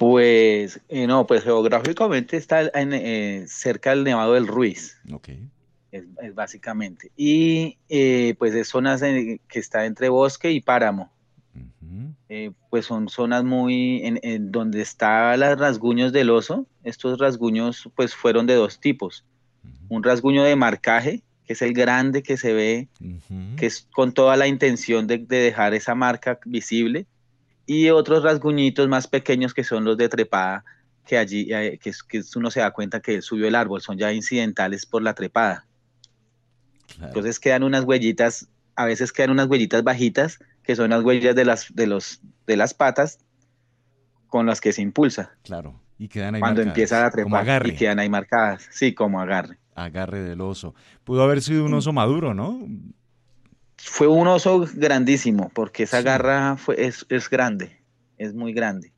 Pues 0.00 0.80
eh, 0.88 1.06
no, 1.06 1.26
pues 1.26 1.44
geográficamente 1.44 2.38
está 2.38 2.62
eh, 2.72 3.44
cerca 3.46 3.90
del 3.90 4.02
Nevado 4.02 4.32
del 4.32 4.46
Ruiz. 4.46 4.98
Ok. 5.12 5.28
Es, 5.92 6.34
básicamente. 6.34 7.12
Y 7.18 7.76
eh, 7.90 8.34
pues 8.38 8.54
es 8.54 8.68
zonas 8.68 9.02
que 9.02 9.58
está 9.58 9.84
entre 9.84 10.08
bosque 10.08 10.52
y 10.52 10.62
páramo. 10.62 11.12
pues 12.70 12.86
son 12.86 13.10
zonas 13.10 13.44
muy 13.44 14.00
en, 14.02 14.50
donde 14.50 14.80
están 14.80 15.38
los 15.38 15.58
rasguños 15.58 16.12
del 16.12 16.30
oso. 16.30 16.66
Estos 16.82 17.18
rasguños 17.18 17.90
pues 17.94 18.14
fueron 18.14 18.46
de 18.46 18.54
dos 18.54 18.80
tipos. 18.80 19.26
Un 19.90 20.02
rasguño 20.02 20.44
de 20.44 20.56
marcaje, 20.56 21.22
que 21.44 21.52
es 21.52 21.60
el 21.60 21.74
grande 21.74 22.22
que 22.22 22.38
se 22.38 22.54
ve, 22.54 22.88
que 23.58 23.66
es 23.66 23.86
con 23.92 24.14
toda 24.14 24.38
la 24.38 24.46
intención 24.46 25.06
de 25.06 25.18
dejar 25.18 25.74
esa 25.74 25.94
marca 25.94 26.40
visible 26.46 27.06
y 27.72 27.88
otros 27.90 28.24
rasguñitos 28.24 28.88
más 28.88 29.06
pequeños 29.06 29.54
que 29.54 29.62
son 29.62 29.84
los 29.84 29.96
de 29.96 30.08
trepada, 30.08 30.64
que 31.06 31.16
allí 31.16 31.46
eh, 31.52 31.78
que, 31.78 31.92
uno 32.34 32.50
se 32.50 32.58
da 32.58 32.72
cuenta 32.72 32.98
que 32.98 33.14
él 33.14 33.22
subió 33.22 33.46
el 33.46 33.54
árbol, 33.54 33.80
son 33.80 33.96
ya 33.96 34.12
incidentales 34.12 34.86
por 34.86 35.02
la 35.02 35.14
trepada. 35.14 35.68
Entonces 37.00 37.38
quedan 37.38 37.62
unas 37.62 37.84
huellitas, 37.84 38.48
a 38.74 38.86
veces 38.86 39.12
quedan 39.12 39.30
unas 39.30 39.46
huellitas 39.46 39.84
bajitas, 39.84 40.40
que 40.64 40.74
son 40.74 40.90
las 40.90 41.04
huellas 41.04 41.36
de 41.36 41.44
las, 41.44 41.72
de 41.72 41.86
los, 41.86 42.20
de 42.44 42.56
las 42.56 42.74
patas 42.74 43.20
con 44.26 44.46
las 44.46 44.60
que 44.60 44.72
se 44.72 44.82
impulsa. 44.82 45.30
Claro, 45.44 45.80
y 45.96 46.08
quedan 46.08 46.34
ahí 46.34 46.40
Cuando 46.40 46.62
empieza 46.62 47.00
la 47.00 47.12
trepada 47.12 47.60
y 47.64 47.76
quedan 47.76 48.00
ahí 48.00 48.08
marcadas, 48.08 48.66
sí, 48.72 48.94
como 48.94 49.20
agarre. 49.20 49.58
Agarre 49.76 50.22
del 50.22 50.40
oso. 50.40 50.74
Pudo 51.04 51.22
haber 51.22 51.40
sido 51.40 51.66
un 51.66 51.70
mm. 51.70 51.74
oso 51.74 51.92
maduro, 51.92 52.34
¿no? 52.34 52.66
Fue 53.82 54.06
un 54.06 54.26
oso 54.28 54.66
grandísimo, 54.74 55.50
porque 55.54 55.84
esa 55.84 56.02
garra 56.02 56.56
fue, 56.56 56.76
es, 56.78 57.30
grande, 57.30 57.80
es 58.18 58.34
muy 58.34 58.52
grande. 58.52 58.92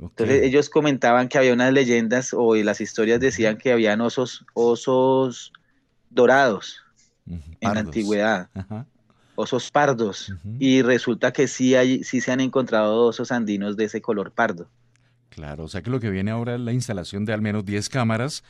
Entonces 0.00 0.42
ellos 0.42 0.70
comentaban 0.70 1.28
que 1.28 1.36
había 1.36 1.52
unas 1.52 1.72
leyendas 1.72 2.32
o 2.32 2.54
las 2.54 2.80
historias 2.80 3.20
decían 3.20 3.58
que 3.58 3.72
habían 3.72 4.00
osos, 4.00 4.46
osos 4.54 5.52
dorados 6.08 6.82
en 7.26 7.40
la 7.60 7.80
antigüedad, 7.80 8.48
osos 9.34 9.70
pardos, 9.70 10.32
y 10.58 10.82
resulta 10.82 11.32
que 11.32 11.46
sí, 11.46 11.74
hay, 11.74 12.02
sí 12.02 12.20
se 12.20 12.32
han 12.32 12.40
encontrado 12.40 13.06
osos 13.06 13.30
andinos 13.30 13.76
de 13.76 13.84
ese 13.84 14.00
color 14.00 14.32
pardo. 14.32 14.68
Claro, 15.28 15.64
o 15.64 15.68
sea 15.68 15.82
que 15.82 15.90
lo 15.90 16.00
que 16.00 16.10
viene 16.10 16.30
ahora 16.30 16.54
es 16.54 16.60
la 16.60 16.72
instalación 16.72 17.24
de 17.24 17.32
al 17.32 17.42
menos 17.42 17.64
10 17.64 17.88
cámaras 17.88 18.42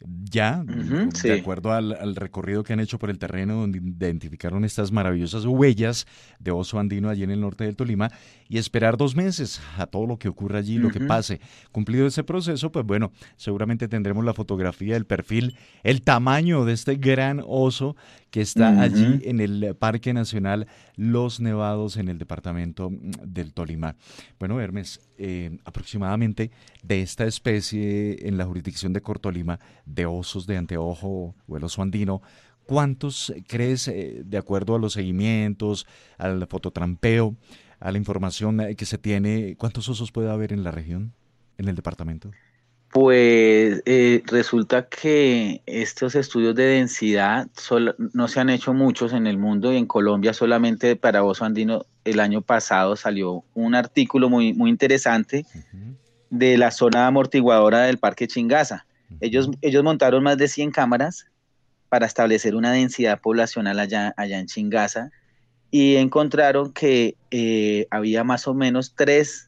ya, 0.00 0.62
de 0.64 1.32
acuerdo 1.32 1.72
al, 1.72 2.16
recorrido 2.16 2.62
que 2.62 2.72
han 2.72 2.80
hecho 2.80 2.98
por 2.98 3.10
el 3.10 3.18
terreno, 3.18 3.54
donde 3.54 3.78
identificaron 3.78 4.64
estas 4.64 4.92
maravillosas 4.92 5.44
huellas 5.46 6.06
de 6.38 6.50
oso 6.50 6.78
andino 6.78 7.08
allí 7.08 7.22
en 7.22 7.30
el 7.30 7.40
norte 7.40 7.64
del 7.64 7.76
Tolima, 7.76 8.10
y 8.48 8.58
esperar 8.58 8.96
dos 8.96 9.16
meses 9.16 9.60
a 9.78 9.86
todo 9.86 10.06
lo 10.06 10.18
que 10.18 10.28
ocurra 10.28 10.58
allí, 10.58 10.78
lo 10.78 10.90
que 10.90 11.00
pase. 11.00 11.40
Cumplido 11.72 12.06
ese 12.06 12.24
proceso, 12.24 12.70
pues 12.70 12.84
bueno, 12.84 13.10
seguramente 13.36 13.88
tendremos 13.88 14.24
la 14.24 14.34
fotografía, 14.34 14.96
el 14.96 15.06
perfil, 15.06 15.56
el 15.82 16.02
tamaño 16.02 16.64
de 16.64 16.74
este 16.74 16.96
gran 16.96 17.42
oso 17.46 17.96
que 18.30 18.42
está 18.42 18.82
allí 18.82 19.20
en 19.24 19.40
el 19.40 19.74
Parque 19.78 20.12
Nacional 20.12 20.66
Los 20.94 21.40
Nevados 21.40 21.96
en 21.96 22.08
el 22.08 22.18
departamento 22.18 22.90
del 22.92 23.54
Tolima. 23.54 23.96
Bueno, 24.38 24.60
Hermes, 24.60 25.00
eh, 25.18 25.58
aproximadamente 25.64 26.50
de 26.82 27.02
esta 27.02 27.24
especie 27.24 28.28
en 28.28 28.36
la 28.36 28.44
jurisdicción 28.44 28.92
de 28.92 29.02
Cortolima, 29.02 29.58
de 29.84 30.06
osos 30.06 30.46
de 30.46 30.56
anteojo 30.56 31.34
o 31.46 31.56
el 31.56 31.64
oso 31.64 31.82
andino, 31.82 32.22
¿cuántos 32.64 33.32
crees, 33.46 33.88
eh, 33.88 34.22
de 34.24 34.38
acuerdo 34.38 34.74
a 34.74 34.78
los 34.78 34.92
seguimientos, 34.92 35.86
al 36.18 36.46
fototrampeo, 36.46 37.36
a 37.80 37.92
la 37.92 37.98
información 37.98 38.60
eh, 38.60 38.76
que 38.76 38.86
se 38.86 38.98
tiene, 38.98 39.56
cuántos 39.56 39.88
osos 39.88 40.12
puede 40.12 40.30
haber 40.30 40.52
en 40.52 40.64
la 40.64 40.70
región, 40.70 41.12
en 41.58 41.68
el 41.68 41.74
departamento? 41.76 42.30
Pues 42.98 43.82
eh, 43.84 44.22
resulta 44.24 44.88
que 44.88 45.60
estos 45.66 46.14
estudios 46.14 46.54
de 46.54 46.64
densidad 46.64 47.46
no 48.14 48.26
se 48.26 48.40
han 48.40 48.48
hecho 48.48 48.72
muchos 48.72 49.12
en 49.12 49.26
el 49.26 49.36
mundo 49.36 49.70
y 49.70 49.76
en 49.76 49.84
Colombia 49.84 50.32
solamente 50.32 50.96
para 50.96 51.22
oso 51.22 51.44
andino 51.44 51.84
el 52.06 52.20
año 52.20 52.40
pasado 52.40 52.96
salió 52.96 53.44
un 53.52 53.74
artículo 53.74 54.30
muy, 54.30 54.54
muy 54.54 54.70
interesante 54.70 55.44
de 56.30 56.56
la 56.56 56.70
zona 56.70 57.06
amortiguadora 57.06 57.82
del 57.82 57.98
Parque 57.98 58.28
Chingaza. 58.28 58.86
ellos, 59.20 59.50
ellos 59.60 59.84
montaron 59.84 60.22
más 60.22 60.38
de 60.38 60.48
100 60.48 60.70
cámaras 60.70 61.26
para 61.90 62.06
establecer 62.06 62.54
una 62.54 62.72
densidad 62.72 63.20
poblacional 63.20 63.78
allá, 63.78 64.14
allá 64.16 64.38
en 64.38 64.46
Chingaza 64.46 65.10
y 65.70 65.96
encontraron 65.96 66.72
que 66.72 67.14
eh, 67.30 67.88
había 67.90 68.24
más 68.24 68.48
o 68.48 68.54
menos 68.54 68.94
tres 68.96 69.45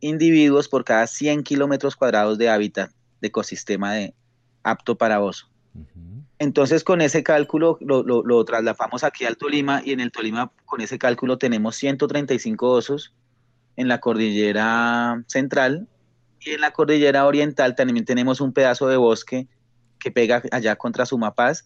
individuos 0.00 0.68
por 0.68 0.84
cada 0.84 1.06
100 1.06 1.42
kilómetros 1.42 1.96
cuadrados 1.96 2.38
de 2.38 2.48
hábitat 2.48 2.90
de 3.20 3.28
ecosistema 3.28 3.94
de, 3.94 4.14
apto 4.62 4.96
para 4.96 5.20
oso. 5.20 5.48
Entonces 6.38 6.84
con 6.84 7.00
ese 7.00 7.22
cálculo 7.22 7.78
lo, 7.80 8.02
lo, 8.02 8.44
trasladamos 8.44 9.04
aquí 9.04 9.24
al 9.24 9.36
Tolima 9.36 9.82
y 9.84 9.92
en 9.92 10.00
el 10.00 10.12
Tolima 10.12 10.52
con 10.64 10.80
ese 10.80 10.98
cálculo 10.98 11.38
tenemos 11.38 11.76
135 11.76 12.68
osos 12.68 13.12
en 13.76 13.88
la 13.88 14.00
cordillera 14.00 15.22
central 15.26 15.88
y 16.40 16.50
en 16.50 16.60
la 16.60 16.72
cordillera 16.72 17.26
oriental 17.26 17.74
también 17.74 18.04
tenemos 18.04 18.40
un 18.40 18.52
pedazo 18.52 18.88
de 18.88 18.96
bosque 18.96 19.48
que 19.98 20.10
pega 20.10 20.42
allá 20.50 20.76
contra 20.76 21.06
Sumapaz. 21.06 21.64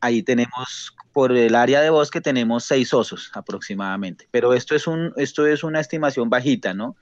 Ahí 0.00 0.22
tenemos, 0.22 0.94
por 1.12 1.32
el 1.32 1.54
área 1.54 1.80
de 1.80 1.90
bosque 1.90 2.20
tenemos 2.20 2.64
seis 2.64 2.92
osos 2.92 3.30
aproximadamente, 3.34 4.28
pero 4.30 4.52
esto 4.54 4.74
es, 4.74 4.86
un, 4.86 5.12
esto 5.16 5.46
es 5.46 5.62
una 5.62 5.80
estimación 5.80 6.28
bajita, 6.28 6.74
¿no? 6.74 6.96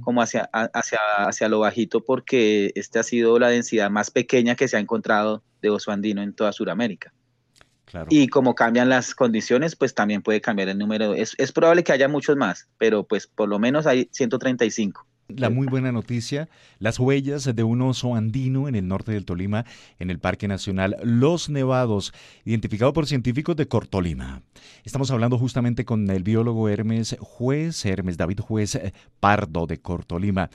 Como 0.00 0.22
hacia, 0.22 0.48
hacia, 0.52 1.00
hacia 1.18 1.48
lo 1.48 1.60
bajito 1.60 2.04
porque 2.04 2.72
esta 2.74 3.00
ha 3.00 3.02
sido 3.02 3.38
la 3.38 3.48
densidad 3.48 3.90
más 3.90 4.10
pequeña 4.10 4.54
que 4.54 4.68
se 4.68 4.76
ha 4.76 4.80
encontrado 4.80 5.42
de 5.60 5.70
oso 5.70 5.92
andino 5.92 6.22
en 6.22 6.32
toda 6.32 6.52
Sudamérica. 6.52 7.12
Y 8.08 8.28
como 8.28 8.54
cambian 8.54 8.88
las 8.88 9.14
condiciones, 9.14 9.76
pues 9.76 9.94
también 9.94 10.22
puede 10.22 10.40
cambiar 10.40 10.68
el 10.68 10.78
número. 10.78 11.14
Es, 11.14 11.34
es 11.38 11.52
probable 11.52 11.84
que 11.84 11.92
haya 11.92 12.08
muchos 12.08 12.36
más, 12.36 12.68
pero 12.78 13.04
pues 13.04 13.26
por 13.26 13.48
lo 13.48 13.58
menos 13.58 13.86
hay 13.86 14.08
135. 14.12 15.06
La 15.28 15.50
muy 15.50 15.66
buena 15.66 15.90
noticia, 15.90 16.48
las 16.78 17.00
huellas 17.00 17.52
de 17.52 17.62
un 17.64 17.82
oso 17.82 18.14
andino 18.14 18.68
en 18.68 18.76
el 18.76 18.86
norte 18.86 19.10
del 19.10 19.24
Tolima, 19.24 19.64
en 19.98 20.10
el 20.10 20.20
Parque 20.20 20.46
Nacional 20.46 20.96
Los 21.02 21.50
Nevados, 21.50 22.14
identificado 22.44 22.92
por 22.92 23.06
científicos 23.06 23.56
de 23.56 23.66
Cortolima. 23.66 24.42
Estamos 24.84 25.10
hablando 25.10 25.36
justamente 25.36 25.84
con 25.84 26.08
el 26.10 26.22
biólogo 26.22 26.68
Hermes 26.68 27.16
Juez, 27.18 27.84
Hermes 27.84 28.16
David 28.16 28.38
Juez 28.38 28.76
eh, 28.76 28.92
Pardo 29.18 29.66
de 29.66 29.78
Cortolima. 29.78 30.48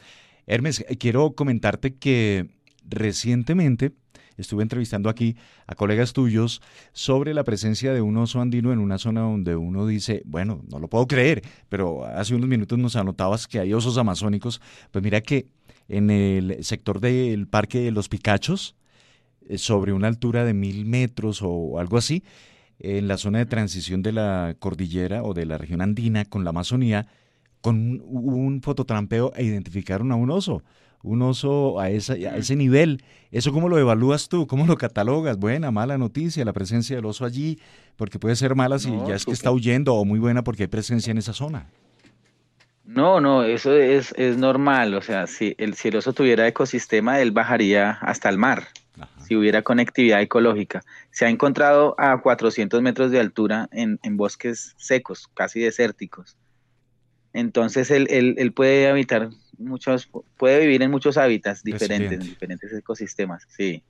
Hermes, 0.47 0.85
quiero 0.97 1.33
comentarte 1.33 1.95
que 1.95 2.47
recientemente 2.87 3.91
estuve 4.37 4.63
entrevistando 4.63 5.09
aquí 5.09 5.35
a 5.67 5.75
colegas 5.75 6.13
tuyos 6.13 6.61
sobre 6.93 7.33
la 7.33 7.43
presencia 7.43 7.93
de 7.93 8.01
un 8.01 8.17
oso 8.17 8.41
andino 8.41 8.71
en 8.73 8.79
una 8.79 8.97
zona 8.97 9.21
donde 9.21 9.55
uno 9.55 9.87
dice, 9.87 10.21
bueno, 10.25 10.61
no 10.69 10.79
lo 10.79 10.87
puedo 10.87 11.07
creer, 11.07 11.41
pero 11.69 12.05
hace 12.05 12.35
unos 12.35 12.49
minutos 12.49 12.77
nos 12.79 12.95
anotabas 12.95 13.47
que 13.47 13.59
hay 13.59 13.73
osos 13.73 13.97
amazónicos. 13.97 14.61
Pues 14.91 15.03
mira 15.03 15.21
que 15.21 15.47
en 15.87 16.09
el 16.09 16.63
sector 16.63 16.99
del 16.99 17.47
Parque 17.47 17.79
de 17.79 17.91
los 17.91 18.09
Picachos, 18.09 18.75
eh, 19.47 19.57
sobre 19.57 19.93
una 19.93 20.07
altura 20.07 20.45
de 20.45 20.53
mil 20.53 20.85
metros 20.85 21.41
o 21.41 21.79
algo 21.79 21.97
así, 21.97 22.23
en 22.79 23.07
la 23.07 23.17
zona 23.17 23.39
de 23.39 23.45
transición 23.45 24.01
de 24.01 24.11
la 24.11 24.55
cordillera 24.57 25.23
o 25.23 25.33
de 25.33 25.45
la 25.45 25.57
región 25.57 25.81
andina 25.81 26.25
con 26.25 26.43
la 26.43 26.49
Amazonía, 26.49 27.07
con 27.61 28.01
un, 28.05 28.61
fototrampeo 28.61 29.33
e 29.35 29.43
identificaron 29.43 30.11
a 30.11 30.15
un 30.15 30.31
oso 30.31 30.63
un 31.03 31.21
oso 31.21 31.79
a, 31.79 31.89
esa, 31.89 32.13
a 32.13 32.37
ese 32.37 32.55
nivel. 32.55 33.03
¿Eso 33.31 33.51
cómo 33.51 33.69
lo 33.69 33.77
evalúas 33.77 34.29
tú? 34.29 34.47
¿Cómo 34.47 34.65
lo 34.65 34.77
catalogas? 34.77 35.37
Buena, 35.37 35.71
mala 35.71 35.97
noticia, 35.97 36.45
la 36.45 36.53
presencia 36.53 36.95
del 36.95 37.05
oso 37.05 37.25
allí, 37.25 37.59
porque 37.95 38.19
puede 38.19 38.35
ser 38.35 38.55
mala 38.55 38.79
si 38.79 38.91
ya 39.07 39.15
es 39.15 39.25
que 39.25 39.31
está 39.31 39.51
huyendo 39.51 39.95
o 39.95 40.05
muy 40.05 40.19
buena 40.19 40.43
porque 40.43 40.63
hay 40.63 40.67
presencia 40.67 41.11
en 41.11 41.17
esa 41.17 41.33
zona. 41.33 41.67
No, 42.83 43.21
no, 43.21 43.43
eso 43.43 43.73
es, 43.73 44.13
es 44.17 44.37
normal. 44.37 44.93
O 44.95 45.01
sea, 45.01 45.27
si 45.27 45.55
el, 45.57 45.75
si 45.75 45.87
el 45.87 45.95
oso 45.95 46.13
tuviera 46.13 46.47
ecosistema, 46.47 47.21
él 47.21 47.31
bajaría 47.31 47.91
hasta 48.01 48.27
el 48.27 48.37
mar, 48.37 48.67
si 49.25 49.35
hubiera 49.35 49.61
conectividad 49.61 50.21
ecológica. 50.21 50.81
Se 51.11 51.25
ha 51.25 51.29
encontrado 51.29 51.95
a 51.97 52.21
400 52.21 52.81
metros 52.81 53.11
de 53.11 53.19
altura 53.19 53.69
en, 53.71 53.99
en 54.03 54.17
bosques 54.17 54.73
secos, 54.77 55.29
casi 55.33 55.61
desérticos. 55.61 56.35
Entonces 57.33 57.91
él, 57.91 58.07
él, 58.09 58.35
él, 58.37 58.51
puede 58.51 58.89
habitar 58.89 59.29
muchos, 59.65 60.09
puede 60.37 60.59
vivir 60.61 60.81
en 60.81 60.91
muchos 60.91 61.17
hábitats 61.17 61.63
diferentes, 61.63 62.19
en 62.19 62.19
diferentes 62.19 62.73
ecosistemas, 62.73 63.47
sí. 63.49 63.83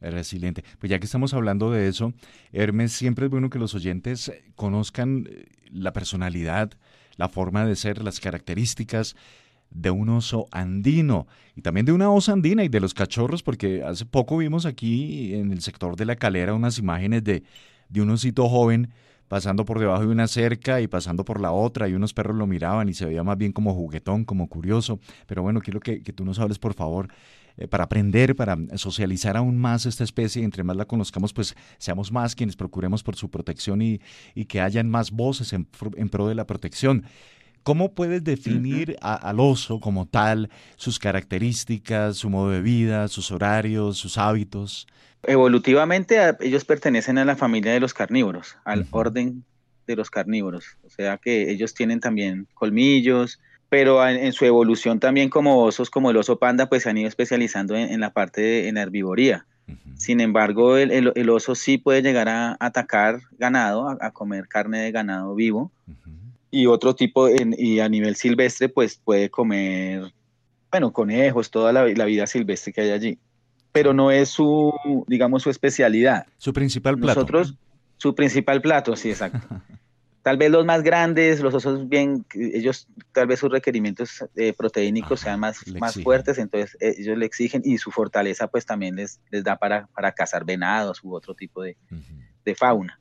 Es 0.00 0.12
resiliente. 0.12 0.62
Pues 0.78 0.90
ya 0.90 0.98
que 0.98 1.06
estamos 1.06 1.32
hablando 1.32 1.70
de 1.70 1.88
eso, 1.88 2.12
Hermes, 2.52 2.92
siempre 2.92 3.26
es 3.26 3.30
bueno 3.30 3.48
que 3.48 3.58
los 3.58 3.74
oyentes 3.74 4.30
conozcan 4.54 5.26
eh, 5.28 5.46
la 5.70 5.92
personalidad, 5.92 6.72
la 7.16 7.28
forma 7.28 7.64
de 7.64 7.76
ser, 7.76 8.02
las 8.02 8.20
características 8.20 9.16
de 9.70 9.90
un 9.90 10.08
oso 10.10 10.46
andino 10.52 11.26
y 11.54 11.62
también 11.62 11.86
de 11.86 11.92
una 11.92 12.10
osa 12.10 12.32
andina 12.32 12.62
y 12.62 12.68
de 12.68 12.80
los 12.80 12.94
cachorros, 12.94 13.42
porque 13.42 13.82
hace 13.82 14.04
poco 14.04 14.36
vimos 14.36 14.66
aquí 14.66 15.34
en 15.34 15.50
el 15.50 15.60
sector 15.60 15.96
de 15.96 16.04
la 16.04 16.16
calera 16.16 16.54
unas 16.54 16.78
imágenes 16.78 17.24
de, 17.24 17.42
de 17.88 18.00
un 18.00 18.10
osito 18.10 18.48
joven 18.48 18.90
pasando 19.28 19.64
por 19.64 19.78
debajo 19.78 20.02
de 20.02 20.08
una 20.08 20.28
cerca 20.28 20.80
y 20.80 20.88
pasando 20.88 21.24
por 21.24 21.40
la 21.40 21.52
otra 21.52 21.88
y 21.88 21.94
unos 21.94 22.14
perros 22.14 22.36
lo 22.36 22.46
miraban 22.46 22.88
y 22.88 22.94
se 22.94 23.06
veía 23.06 23.22
más 23.22 23.38
bien 23.38 23.52
como 23.52 23.74
juguetón, 23.74 24.24
como 24.24 24.48
curioso. 24.48 25.00
Pero 25.26 25.42
bueno, 25.42 25.60
quiero 25.60 25.80
que, 25.80 26.02
que 26.02 26.12
tú 26.12 26.24
nos 26.24 26.38
hables 26.38 26.58
por 26.58 26.74
favor 26.74 27.08
eh, 27.58 27.68
para 27.68 27.84
aprender, 27.84 28.36
para 28.36 28.56
socializar 28.76 29.36
aún 29.36 29.56
más 29.56 29.86
esta 29.86 30.04
especie 30.04 30.42
y 30.42 30.44
entre 30.44 30.62
más 30.62 30.76
la 30.76 30.84
conozcamos, 30.84 31.32
pues 31.32 31.56
seamos 31.78 32.12
más 32.12 32.34
quienes 32.34 32.54
procuremos 32.54 33.02
por 33.02 33.16
su 33.16 33.30
protección 33.30 33.80
y, 33.80 34.00
que 34.46 34.60
hayan 34.60 34.90
más 34.90 35.10
voces 35.10 35.52
en, 35.52 35.64
pro 35.64 36.28
de 36.28 36.34
la 36.34 36.46
protección. 36.46 37.04
¿Cómo 37.62 37.94
puedes 37.94 38.22
definir 38.22 38.96
al 39.00 39.40
oso 39.40 39.80
como 39.80 40.06
tal, 40.06 40.50
sus 40.76 40.98
características, 41.00 42.16
su 42.18 42.30
modo 42.30 42.50
de 42.50 42.60
vida, 42.60 43.08
sus 43.08 43.32
horarios, 43.32 43.96
sus 43.96 44.18
hábitos? 44.18 44.86
Evolutivamente 45.26 46.18
ellos 46.40 46.64
pertenecen 46.64 47.18
a 47.18 47.24
la 47.24 47.36
familia 47.36 47.72
de 47.72 47.80
los 47.80 47.94
carnívoros, 47.94 48.56
al 48.64 48.86
orden 48.90 49.44
de 49.86 49.96
los 49.96 50.10
carnívoros. 50.10 50.76
O 50.84 50.90
sea 50.90 51.18
que 51.18 51.50
ellos 51.50 51.74
tienen 51.74 52.00
también 52.00 52.46
colmillos, 52.54 53.40
pero 53.68 54.06
en, 54.06 54.32
su 54.32 54.44
evolución 54.44 55.00
también 55.00 55.28
como 55.28 55.62
osos, 55.62 55.90
como 55.90 56.10
el 56.10 56.16
oso 56.16 56.38
panda, 56.38 56.68
pues 56.68 56.84
se 56.84 56.90
han 56.90 56.98
ido 56.98 57.08
especializando 57.08 57.74
en, 57.76 58.00
la 58.00 58.12
parte 58.12 58.40
de 58.40 58.68
en 58.68 58.76
herbivoría. 58.76 59.46
Sin 59.96 60.20
embargo, 60.20 60.76
el, 60.76 61.30
oso 61.30 61.54
sí 61.54 61.78
puede 61.78 62.02
llegar 62.02 62.28
a 62.28 62.56
atacar 62.60 63.20
ganado, 63.38 63.88
a, 64.00 64.10
comer 64.12 64.46
carne 64.46 64.80
de 64.80 64.92
ganado 64.92 65.34
vivo. 65.34 65.72
Y 66.50 66.66
otro 66.66 66.94
tipo, 66.94 67.28
y 67.28 67.80
a 67.80 67.88
nivel 67.88 68.14
silvestre, 68.14 68.68
pues 68.68 68.96
puede 68.96 69.30
comer, 69.30 70.12
bueno, 70.70 70.92
conejos, 70.92 71.50
toda 71.50 71.72
la, 71.72 71.84
vida 71.84 72.26
silvestre 72.26 72.72
que 72.72 72.82
hay 72.82 72.90
allí. 72.90 73.18
Pero 73.76 73.92
no 73.92 74.10
es 74.10 74.30
su, 74.30 74.72
digamos, 75.06 75.42
su 75.42 75.50
especialidad. 75.50 76.26
Su 76.38 76.52
principal 76.52 76.96
plato. 76.96 77.20
Nosotros, 77.20 77.56
su 77.98 78.14
principal 78.14 78.60
plato, 78.60 78.96
sí, 78.96 79.10
exacto. 79.10 79.40
Tal 80.26 80.38
vez 80.38 80.50
los 80.50 80.66
más 80.66 80.82
grandes, 80.82 81.38
los 81.40 81.54
osos 81.54 81.88
bien, 81.88 82.26
ellos 82.34 82.88
tal 83.12 83.28
vez 83.28 83.38
sus 83.38 83.48
requerimientos 83.48 84.24
eh, 84.34 84.52
proteínicos 84.54 85.20
sean 85.20 85.38
más, 85.38 85.64
más 85.78 86.02
fuertes, 86.02 86.38
entonces 86.38 86.76
eh, 86.80 86.96
ellos 86.98 87.16
le 87.16 87.26
exigen 87.26 87.62
y 87.64 87.78
su 87.78 87.92
fortaleza 87.92 88.48
pues 88.48 88.66
también 88.66 88.96
les, 88.96 89.20
les 89.30 89.44
da 89.44 89.56
para, 89.56 89.86
para 89.94 90.10
cazar 90.10 90.44
venados 90.44 91.04
u 91.04 91.14
otro 91.14 91.36
tipo 91.36 91.62
de, 91.62 91.76
de, 92.44 92.54
fauna. 92.56 92.98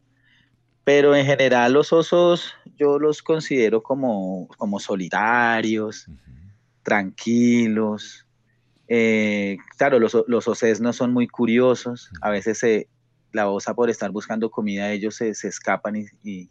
Pero 0.83 1.15
en 1.15 1.25
general 1.25 1.73
los 1.73 1.91
osos 1.93 2.53
yo 2.77 2.99
los 2.99 3.23
considero 3.23 3.81
como, 3.81 4.47
como 4.59 4.79
solitarios, 4.79 6.05
tranquilos. 6.83 8.24
Eh, 8.87 9.57
claro, 9.77 9.99
los, 9.99 10.15
los 10.27 10.81
no 10.81 10.93
son 10.93 11.11
muy 11.11 11.27
curiosos, 11.27 12.11
a 12.21 12.29
veces 12.29 12.59
se, 12.59 12.87
la 13.31 13.49
osa 13.49 13.73
por 13.73 13.89
estar 13.89 14.11
buscando 14.11 14.51
comida 14.51 14.91
ellos 14.91 15.15
se, 15.15 15.33
se 15.33 15.47
escapan 15.47 15.95
y 16.23 16.49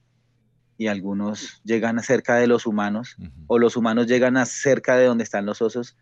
y 0.77 0.89
algunos 0.89 1.61
llegan 1.65 2.01
cerca 2.03 2.37
de 2.37 2.47
los 2.47 2.67
humanos 2.67 3.17
o 3.47 3.59
los 3.59 3.77
humanos 3.77 4.07
llegan 4.07 4.37
a 4.37 4.45
cerca 4.45 4.97
de 4.97 5.07
donde 5.07 5.25
están 5.25 5.47
los 5.47 5.63
osos 5.63 5.97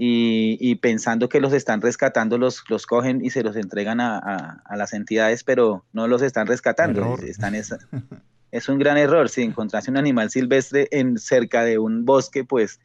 y, 0.00 0.76
pensando 0.76 1.28
que 1.28 1.40
los 1.40 1.52
están 1.52 1.80
rescatando 1.80 2.38
los, 2.38 2.62
los 2.68 2.86
cogen 2.86 3.24
y 3.24 3.30
se 3.30 3.42
los 3.42 3.56
entregan 3.56 4.00
a, 4.00 4.62
las 4.76 4.92
entidades 4.92 5.42
pero 5.42 5.84
no 5.92 6.06
los 6.06 6.22
están 6.22 6.46
rescatando. 6.46 7.18
Están 7.18 7.56
es, 8.52 8.68
un 8.68 8.78
gran 8.78 8.96
error. 8.96 9.28
Si 9.28 9.42
encontrase 9.42 9.90
un 9.90 9.96
animal 9.96 10.30
silvestre 10.30 10.86
en 10.92 11.18
cerca 11.18 11.64
de 11.64 11.78
un 11.78 12.04
bosque 12.04 12.44
pues 12.44 12.78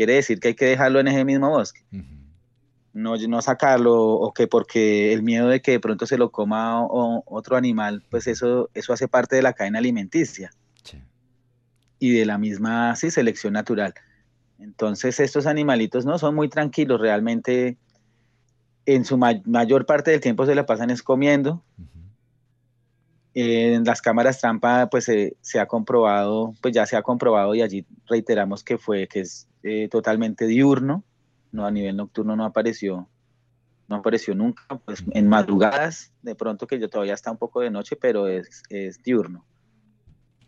quiere 0.00 0.14
decir 0.14 0.40
que 0.40 0.48
hay 0.48 0.54
que 0.54 0.64
dejarlo 0.64 0.98
en 0.98 1.08
ese 1.08 1.26
mismo 1.26 1.50
bosque. 1.50 1.82
No, 2.94 3.18
no 3.18 3.42
sacarlo 3.42 4.02
o 4.02 4.32
que 4.32 4.46
porque 4.46 5.12
el 5.12 5.22
miedo 5.22 5.48
de 5.48 5.60
que 5.60 5.72
de 5.72 5.80
pronto 5.80 6.06
se 6.06 6.16
lo 6.16 6.32
coma 6.32 6.86
otro 6.88 7.58
animal, 7.58 8.02
pues 8.08 8.26
eso, 8.26 8.70
eso 8.72 8.94
hace 8.94 9.08
parte 9.08 9.36
de 9.36 9.42
la 9.42 9.52
cadena 9.52 9.78
alimenticia. 9.78 10.52
Y 11.98 12.14
de 12.14 12.24
la 12.24 12.38
misma 12.38 12.96
sí, 12.96 13.10
selección 13.10 13.52
natural. 13.52 13.92
Entonces 14.58 15.20
estos 15.20 15.46
animalitos 15.46 16.06
no 16.06 16.18
son 16.18 16.34
muy 16.34 16.48
tranquilos, 16.48 16.98
realmente. 16.98 17.76
En 18.86 19.04
su 19.04 19.18
mayor 19.18 19.84
parte 19.84 20.12
del 20.12 20.22
tiempo 20.22 20.46
se 20.46 20.54
la 20.54 20.64
pasan 20.64 20.88
es 20.88 21.02
comiendo. 21.02 21.62
En 23.34 23.84
las 23.84 24.02
cámaras 24.02 24.40
trampa 24.40 24.88
pues 24.90 25.04
se 25.04 25.60
ha 25.60 25.66
comprobado, 25.66 26.54
pues 26.60 26.74
ya 26.74 26.84
se 26.86 26.96
ha 26.96 27.02
comprobado 27.02 27.54
y 27.54 27.62
allí 27.62 27.86
reiteramos 28.06 28.64
que 28.64 28.76
fue 28.76 29.06
que 29.06 29.20
es 29.20 29.48
eh, 29.62 29.88
totalmente 29.88 30.46
diurno 30.46 31.04
no 31.52 31.66
a 31.66 31.70
nivel 31.70 31.96
nocturno 31.96 32.36
no 32.36 32.44
apareció, 32.44 33.08
no 33.88 33.96
apareció 33.96 34.34
nunca, 34.34 34.62
pues 34.84 35.02
en 35.10 35.28
madrugadas, 35.28 36.12
de 36.22 36.34
pronto 36.34 36.66
que 36.66 36.78
yo 36.78 36.88
todavía 36.88 37.14
está 37.14 37.30
un 37.30 37.38
poco 37.38 37.60
de 37.60 37.70
noche, 37.70 37.96
pero 37.96 38.28
es, 38.28 38.62
es 38.68 39.02
diurno. 39.02 39.44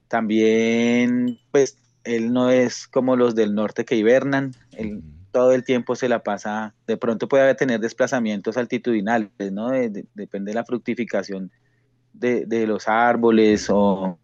También, 0.09 1.39
pues, 1.51 1.79
él 2.05 2.33
no 2.33 2.51
es 2.51 2.87
como 2.87 3.17
los 3.17 3.35
del 3.35 3.55
norte 3.55 3.85
que 3.85 3.97
hibernan, 3.97 4.55
él 4.73 5.03
todo 5.31 5.53
el 5.53 5.65
tiempo 5.65 5.97
se 5.97 6.11
la 6.11 6.23
pasa, 6.23 6.75
de 6.87 6.99
pronto 6.99 7.27
puede 7.27 7.55
tener 7.55 7.81
desplazamientos 7.81 8.59
altitudinales, 8.59 9.31
¿no? 9.51 9.71
depende 9.71 10.51
de 10.51 10.55
la 10.55 10.65
fructificación 10.65 11.51
de, 12.13 12.47
de, 12.47 12.67
los 12.67 12.89
árboles 12.89 13.69
o 13.71 14.19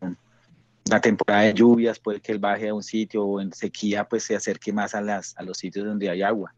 la 0.89 1.01
temporada 1.01 1.43
de 1.43 1.55
lluvias, 1.55 1.99
puede 1.99 2.21
que 2.21 2.33
él 2.33 2.39
baje 2.39 2.69
a 2.69 2.75
un 2.75 2.83
sitio 2.83 3.25
o 3.25 3.41
en 3.41 3.53
sequía, 3.53 4.09
pues 4.09 4.25
se 4.25 4.37
acerque 4.37 4.73
más 4.73 4.95
a, 4.95 5.01
las, 5.01 5.37
a 5.37 5.43
los 5.43 5.59
sitios 5.59 5.87
donde 5.87 6.11
hay 6.11 6.23
agua. 6.23 6.55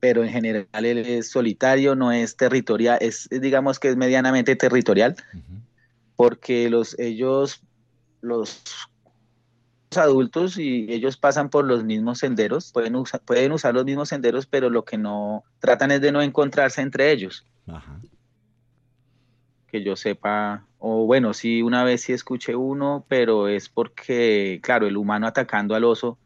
Pero 0.00 0.24
en 0.24 0.30
general 0.30 0.84
él 0.84 0.98
es 0.98 1.30
solitario, 1.30 1.94
no 1.94 2.10
es 2.12 2.36
territorial, 2.36 2.98
es 3.00 3.28
digamos 3.30 3.78
que 3.78 3.88
es 3.88 3.96
medianamente 3.96 4.56
territorial, 4.56 5.16
porque 6.16 6.68
los 6.68 6.98
ellos, 6.98 7.62
los 8.20 8.62
adultos 9.96 10.58
y 10.58 10.86
ellos 10.90 11.16
pasan 11.16 11.50
por 11.50 11.64
los 11.64 11.84
mismos 11.84 12.18
senderos, 12.18 12.72
pueden, 12.72 12.94
pueden 13.24 13.52
usar 13.52 13.74
los 13.74 13.84
mismos 13.84 14.08
senderos, 14.08 14.46
pero 14.46 14.70
lo 14.70 14.84
que 14.84 14.98
no 14.98 15.44
tratan 15.60 15.92
es 15.92 16.00
de 16.00 16.12
no 16.12 16.22
encontrarse 16.22 16.80
entre 16.80 17.12
ellos. 17.12 17.46
Que 19.72 19.82
yo 19.82 19.96
sepa, 19.96 20.66
o 20.78 21.06
bueno, 21.06 21.34
sí, 21.34 21.62
una 21.62 21.82
vez 21.82 22.02
sí 22.02 22.12
escuché 22.12 22.54
uno, 22.54 23.04
pero 23.08 23.48
es 23.48 23.68
porque, 23.68 24.60
claro, 24.62 24.86
el 24.86 24.96
humano 24.96 25.26
atacando 25.26 25.74
al 25.74 25.82
oso 25.84 26.18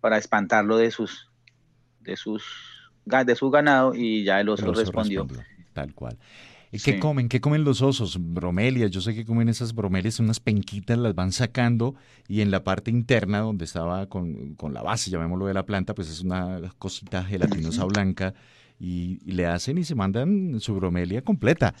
para 0.00 0.18
espantarlo 0.18 0.76
de 0.76 0.92
sus, 0.92 1.30
de 2.00 2.16
sus 2.16 2.44
de 3.04 3.34
su 3.34 3.50
ganado 3.50 3.94
y 3.94 4.24
ya 4.24 4.40
el 4.40 4.48
oso, 4.48 4.72
respondió. 4.72 5.26
Tal 5.72 5.94
cual. 5.94 6.16
¿Y 6.72 6.78
qué 6.78 6.98
comen? 6.98 7.28
¿Qué 7.28 7.40
comen 7.40 7.62
los 7.62 7.82
osos? 7.82 8.18
Bromelias. 8.20 8.90
Yo 8.90 9.00
sé 9.00 9.14
que 9.14 9.24
comen 9.24 9.48
esas 9.48 9.74
bromelias, 9.74 10.18
unas 10.18 10.40
penquitas, 10.40 10.98
las 10.98 11.14
van 11.14 11.30
sacando 11.30 11.94
y 12.26 12.40
en 12.40 12.50
la 12.50 12.64
parte 12.64 12.90
interna 12.90 13.40
donde 13.40 13.64
estaba 13.64 14.08
con, 14.08 14.56
la 14.72 14.82
base, 14.82 15.10
llamémoslo 15.10 15.46
de 15.46 15.54
la 15.54 15.64
planta, 15.64 15.94
pues 15.94 16.10
es 16.10 16.22
una 16.22 16.60
cosita 16.78 17.22
gelatinosa 17.22 17.84
blanca 17.84 18.34
y, 18.80 19.20
le 19.24 19.46
hacen 19.46 19.78
y 19.78 19.84
se 19.84 19.94
mandan 19.94 20.58
su 20.58 20.74
bromelia 20.74 21.22
completa. 21.22 21.74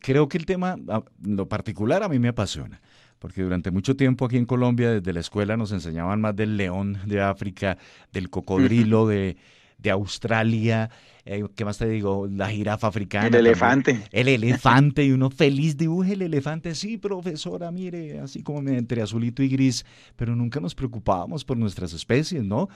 Creo 0.00 0.28
que 0.28 0.38
el 0.38 0.46
tema, 0.46 0.76
lo 1.22 1.48
particular 1.48 2.02
a 2.02 2.08
mí 2.08 2.18
me 2.18 2.28
apasiona 2.28 2.80
porque 3.18 3.42
durante 3.42 3.70
mucho 3.70 3.96
tiempo 3.96 4.26
aquí 4.26 4.36
en 4.36 4.44
Colombia, 4.44 4.90
desde 4.90 5.12
la 5.12 5.20
escuela, 5.20 5.56
nos 5.56 5.72
enseñaban 5.72 6.20
más 6.20 6.36
del 6.36 6.56
león 6.56 6.98
de 7.06 7.22
África, 7.22 7.78
del 8.12 8.28
cocodrilo 8.28 9.06
de, 9.06 9.36
de 9.78 9.90
Australia, 9.90 10.90
eh, 11.24 11.44
¿qué 11.56 11.64
más 11.64 11.76
te 11.76 11.88
digo? 11.88 12.28
La 12.30 12.48
jirafa 12.48 12.86
africana. 12.86 13.26
El 13.26 13.34
elefante. 13.34 14.00
El 14.12 14.28
elefante, 14.28 15.04
y 15.04 15.10
uno 15.10 15.28
feliz 15.28 15.76
dibuje 15.76 16.12
el 16.12 16.22
elefante. 16.22 16.74
Sí, 16.76 16.98
profesora, 16.98 17.70
mire, 17.72 18.20
así 18.20 18.42
como 18.42 18.60
entre 18.68 19.02
azulito 19.02 19.42
y 19.42 19.48
gris, 19.48 19.84
pero 20.14 20.36
nunca 20.36 20.60
nos 20.60 20.76
preocupábamos 20.76 21.44
por 21.44 21.56
nuestras 21.56 21.92
especies, 21.92 22.44
¿no? 22.44 22.68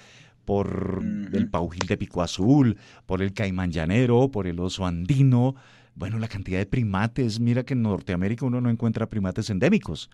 Por 0.45 1.01
el 1.33 1.49
paujil 1.49 1.87
de 1.87 1.97
pico 1.97 2.23
azul, 2.23 2.77
por 3.07 3.23
el 3.23 3.33
caimán 3.33 3.71
llanero, 3.71 4.31
por 4.33 4.49
el 4.49 4.59
oso 4.59 4.85
andino. 4.85 5.55
Bueno, 5.95 6.19
la 6.19 6.29
cantidad 6.29 6.59
de 6.59 6.67
primates. 6.67 7.41
Mira 7.41 7.65
que 7.65 7.75
en 7.75 7.83
Norteamérica 7.83 8.47
uno 8.47 8.61
no 8.61 8.71
encuentra 8.71 9.09
primates 9.09 9.51
endémicos. 9.51 10.11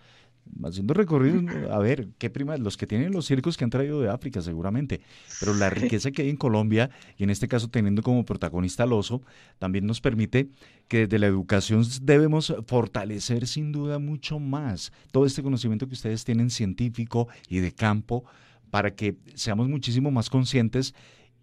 Haciendo 0.65 0.95
recorridos, 0.95 1.45
a 1.71 1.79
ver, 1.79 2.09
qué 2.19 2.31
prima, 2.31 2.57
los 2.57 2.77
que 2.77 2.87
tienen 2.87 3.13
los 3.13 3.27
circos 3.27 3.57
que 3.57 3.65
han 3.65 3.71
traído 3.71 4.01
de 4.01 4.09
África 4.09 4.41
seguramente, 4.41 5.01
pero 5.41 5.55
la 5.55 5.71
riqueza 5.71 6.13
que 6.13 6.23
hay 6.23 6.31
en 6.31 6.37
Colombia, 6.37 6.89
y 7.19 7.25
en 7.25 7.31
este 7.31 7.49
caso 7.49 7.69
teniendo 7.69 8.01
como 8.03 8.25
protagonista 8.25 8.85
al 8.85 8.93
oso, 8.93 9.23
también 9.59 9.87
nos 9.87 10.01
permite 10.01 10.49
que 10.87 11.01
desde 11.01 11.19
la 11.19 11.27
educación 11.27 11.85
debemos 12.03 12.55
fortalecer 12.69 13.49
sin 13.49 13.73
duda 13.73 13.99
mucho 13.99 14.39
más 14.39 14.93
todo 15.11 15.27
este 15.27 15.43
conocimiento 15.43 15.89
que 15.89 15.95
ustedes 15.95 16.25
tienen 16.25 16.51
científico 16.51 17.27
y 17.49 17.59
de 17.59 17.73
campo 17.73 18.25
para 18.71 18.95
que 18.95 19.17
seamos 19.35 19.69
muchísimo 19.69 20.13
más 20.13 20.31
conscientes 20.31 20.95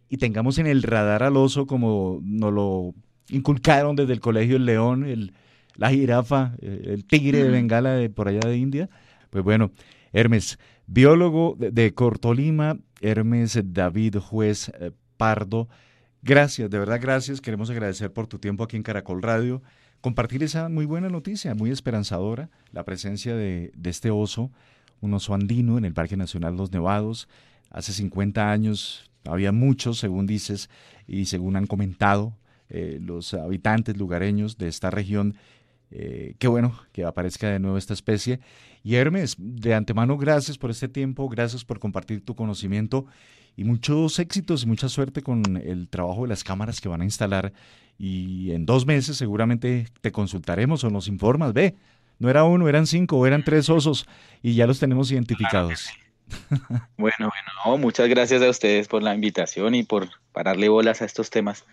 y 0.08 0.18
tengamos 0.18 0.58
en 0.60 0.68
el 0.68 0.82
radar 0.82 1.24
al 1.24 1.36
oso 1.36 1.68
como 1.68 2.20
nos 2.24 2.54
lo 2.54 2.96
inculcaron 3.30 3.96
desde 3.96 4.14
el 4.14 4.20
colegio 4.20 4.58
el 4.58 4.66
león, 4.66 5.06
el, 5.06 5.34
la 5.76 5.90
jirafa, 5.90 6.54
eh, 6.62 6.84
el 6.88 7.06
tigre 7.06 7.44
de 7.44 7.50
Bengala 7.50 7.94
de 7.94 8.10
por 8.10 8.28
allá 8.28 8.42
de 8.42 8.58
India. 8.58 8.90
Pues 9.30 9.44
bueno, 9.44 9.72
Hermes, 10.12 10.60
biólogo 10.88 11.56
de, 11.58 11.94
Cortolima, 11.94 12.78
Hermes 13.02 13.60
David 13.66 14.18
Juez 14.18 14.70
eh, 14.80 14.92
Pardo, 15.18 15.70
gracias, 16.22 16.70
de 16.70 16.80
verdad 16.80 17.00
gracias, 17.02 17.42
queremos 17.42 17.70
agradecer 17.70 18.12
por 18.12 18.28
tu 18.28 18.40
tiempo 18.40 18.64
aquí 18.64 18.78
en 18.78 18.84
Caracol 18.84 19.22
Radio, 19.22 19.62
compartir 20.02 20.44
esa 20.44 20.70
muy 20.70 20.86
buena 20.86 21.10
noticia, 21.10 21.56
muy 21.56 21.72
esperanzadora, 21.72 22.50
la 22.72 22.84
presencia 22.84 23.36
de, 23.36 23.72
de 23.76 23.90
este 23.90 24.12
oso, 24.12 24.52
un 25.02 25.14
oso 25.14 25.34
andino 25.34 25.78
en 25.78 25.86
el 25.86 25.94
Parque 25.94 26.18
Nacional 26.18 26.56
Los 26.56 26.72
Nevados, 26.72 27.28
hace 27.70 27.94
50 27.94 28.52
años 28.52 29.10
había 29.26 29.52
muchos, 29.52 29.98
según 30.00 30.28
dices, 30.28 30.70
y 31.08 31.26
según 31.26 31.56
han 31.56 31.68
comentado 31.68 32.34
eh, 32.70 33.00
los 33.02 33.34
habitantes 33.34 33.98
lugareños 33.98 34.58
de 34.58 34.68
esta 34.68 34.90
región. 34.90 35.36
Eh, 35.92 36.36
qué 36.40 36.48
bueno 36.48 36.80
que 36.92 37.04
aparezca 37.04 37.50
de 37.50 37.60
nuevo 37.60 37.78
esta 37.78 37.94
especie. 37.94 38.40
Y 38.84 38.96
Hermes, 38.96 39.36
de 39.38 39.74
antemano, 39.76 40.18
gracias 40.18 40.58
por 40.58 40.72
este 40.72 40.88
tiempo, 40.88 41.30
gracias 41.30 41.64
por 41.64 41.80
compartir 41.80 42.26
tu 42.26 42.36
conocimiento 42.36 43.06
y 43.56 43.64
muchos 43.64 44.18
éxitos 44.18 44.64
y 44.64 44.68
mucha 44.68 44.90
suerte 44.90 45.22
con 45.22 45.58
el 45.58 45.88
trabajo 45.90 46.24
de 46.24 46.30
las 46.30 46.44
cámaras 46.44 46.82
que 46.82 46.90
van 46.90 47.02
a 47.02 47.06
instalar. 47.06 47.54
Y 47.98 48.52
en 48.52 48.66
dos 48.66 48.86
meses 48.86 49.18
seguramente 49.18 49.88
te 50.02 50.12
consultaremos 50.12 50.84
o 50.84 50.90
nos 50.90 51.08
informas. 51.08 51.54
Ve, 51.54 51.76
no 52.18 52.30
era 52.30 52.44
uno, 52.44 52.68
eran 52.68 52.88
cinco, 52.88 53.26
eran 53.28 53.44
tres 53.44 53.70
osos 53.70 54.08
y 54.42 54.56
ya 54.56 54.66
los 54.66 54.80
tenemos 54.80 55.12
identificados. 55.12 55.90
bueno, 56.98 57.30
bueno, 57.66 57.78
muchas 57.78 58.10
gracias 58.10 58.42
a 58.42 58.50
ustedes 58.50 58.88
por 58.88 59.04
la 59.04 59.14
invitación 59.14 59.76
y 59.76 59.84
por 59.84 60.10
pararle 60.32 60.70
bolas 60.70 61.02
a 61.02 61.06
estos 61.06 61.30
temas 61.30 61.66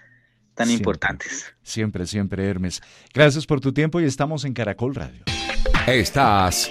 tan 0.55 0.71
importantes. 0.71 1.55
Siempre, 1.63 2.07
siempre, 2.07 2.49
Hermes. 2.49 2.83
Gracias 3.15 3.47
por 3.47 3.61
tu 3.61 3.73
tiempo 3.73 4.01
y 4.01 4.05
estamos 4.05 4.45
en 4.45 4.55
Caracol 4.55 4.95
Radio. 4.95 5.23
Estás 5.87 6.71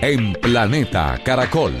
en 0.00 0.32
Planeta 0.34 1.20
Caracol. 1.24 1.74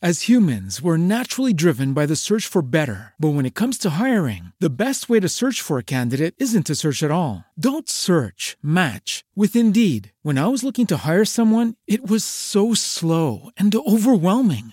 As 0.00 0.28
humans, 0.28 0.80
we're 0.80 0.96
naturally 0.96 1.52
driven 1.52 1.92
by 1.92 2.06
the 2.06 2.14
search 2.14 2.46
for 2.46 2.62
better. 2.62 3.14
But 3.18 3.30
when 3.30 3.44
it 3.44 3.56
comes 3.56 3.76
to 3.78 3.90
hiring, 3.98 4.52
the 4.60 4.70
best 4.70 5.08
way 5.08 5.18
to 5.18 5.28
search 5.28 5.60
for 5.60 5.76
a 5.76 5.82
candidate 5.82 6.36
isn't 6.38 6.66
to 6.66 6.76
search 6.76 7.02
at 7.02 7.10
all. 7.10 7.44
Don't 7.58 7.88
search, 7.88 8.56
match 8.62 9.24
with 9.34 9.56
Indeed. 9.56 10.12
When 10.22 10.38
I 10.38 10.46
was 10.46 10.62
looking 10.62 10.86
to 10.86 10.98
hire 11.04 11.24
someone, 11.24 11.74
it 11.88 12.08
was 12.08 12.22
so 12.22 12.74
slow 12.74 13.50
and 13.58 13.74
overwhelming. 13.74 14.72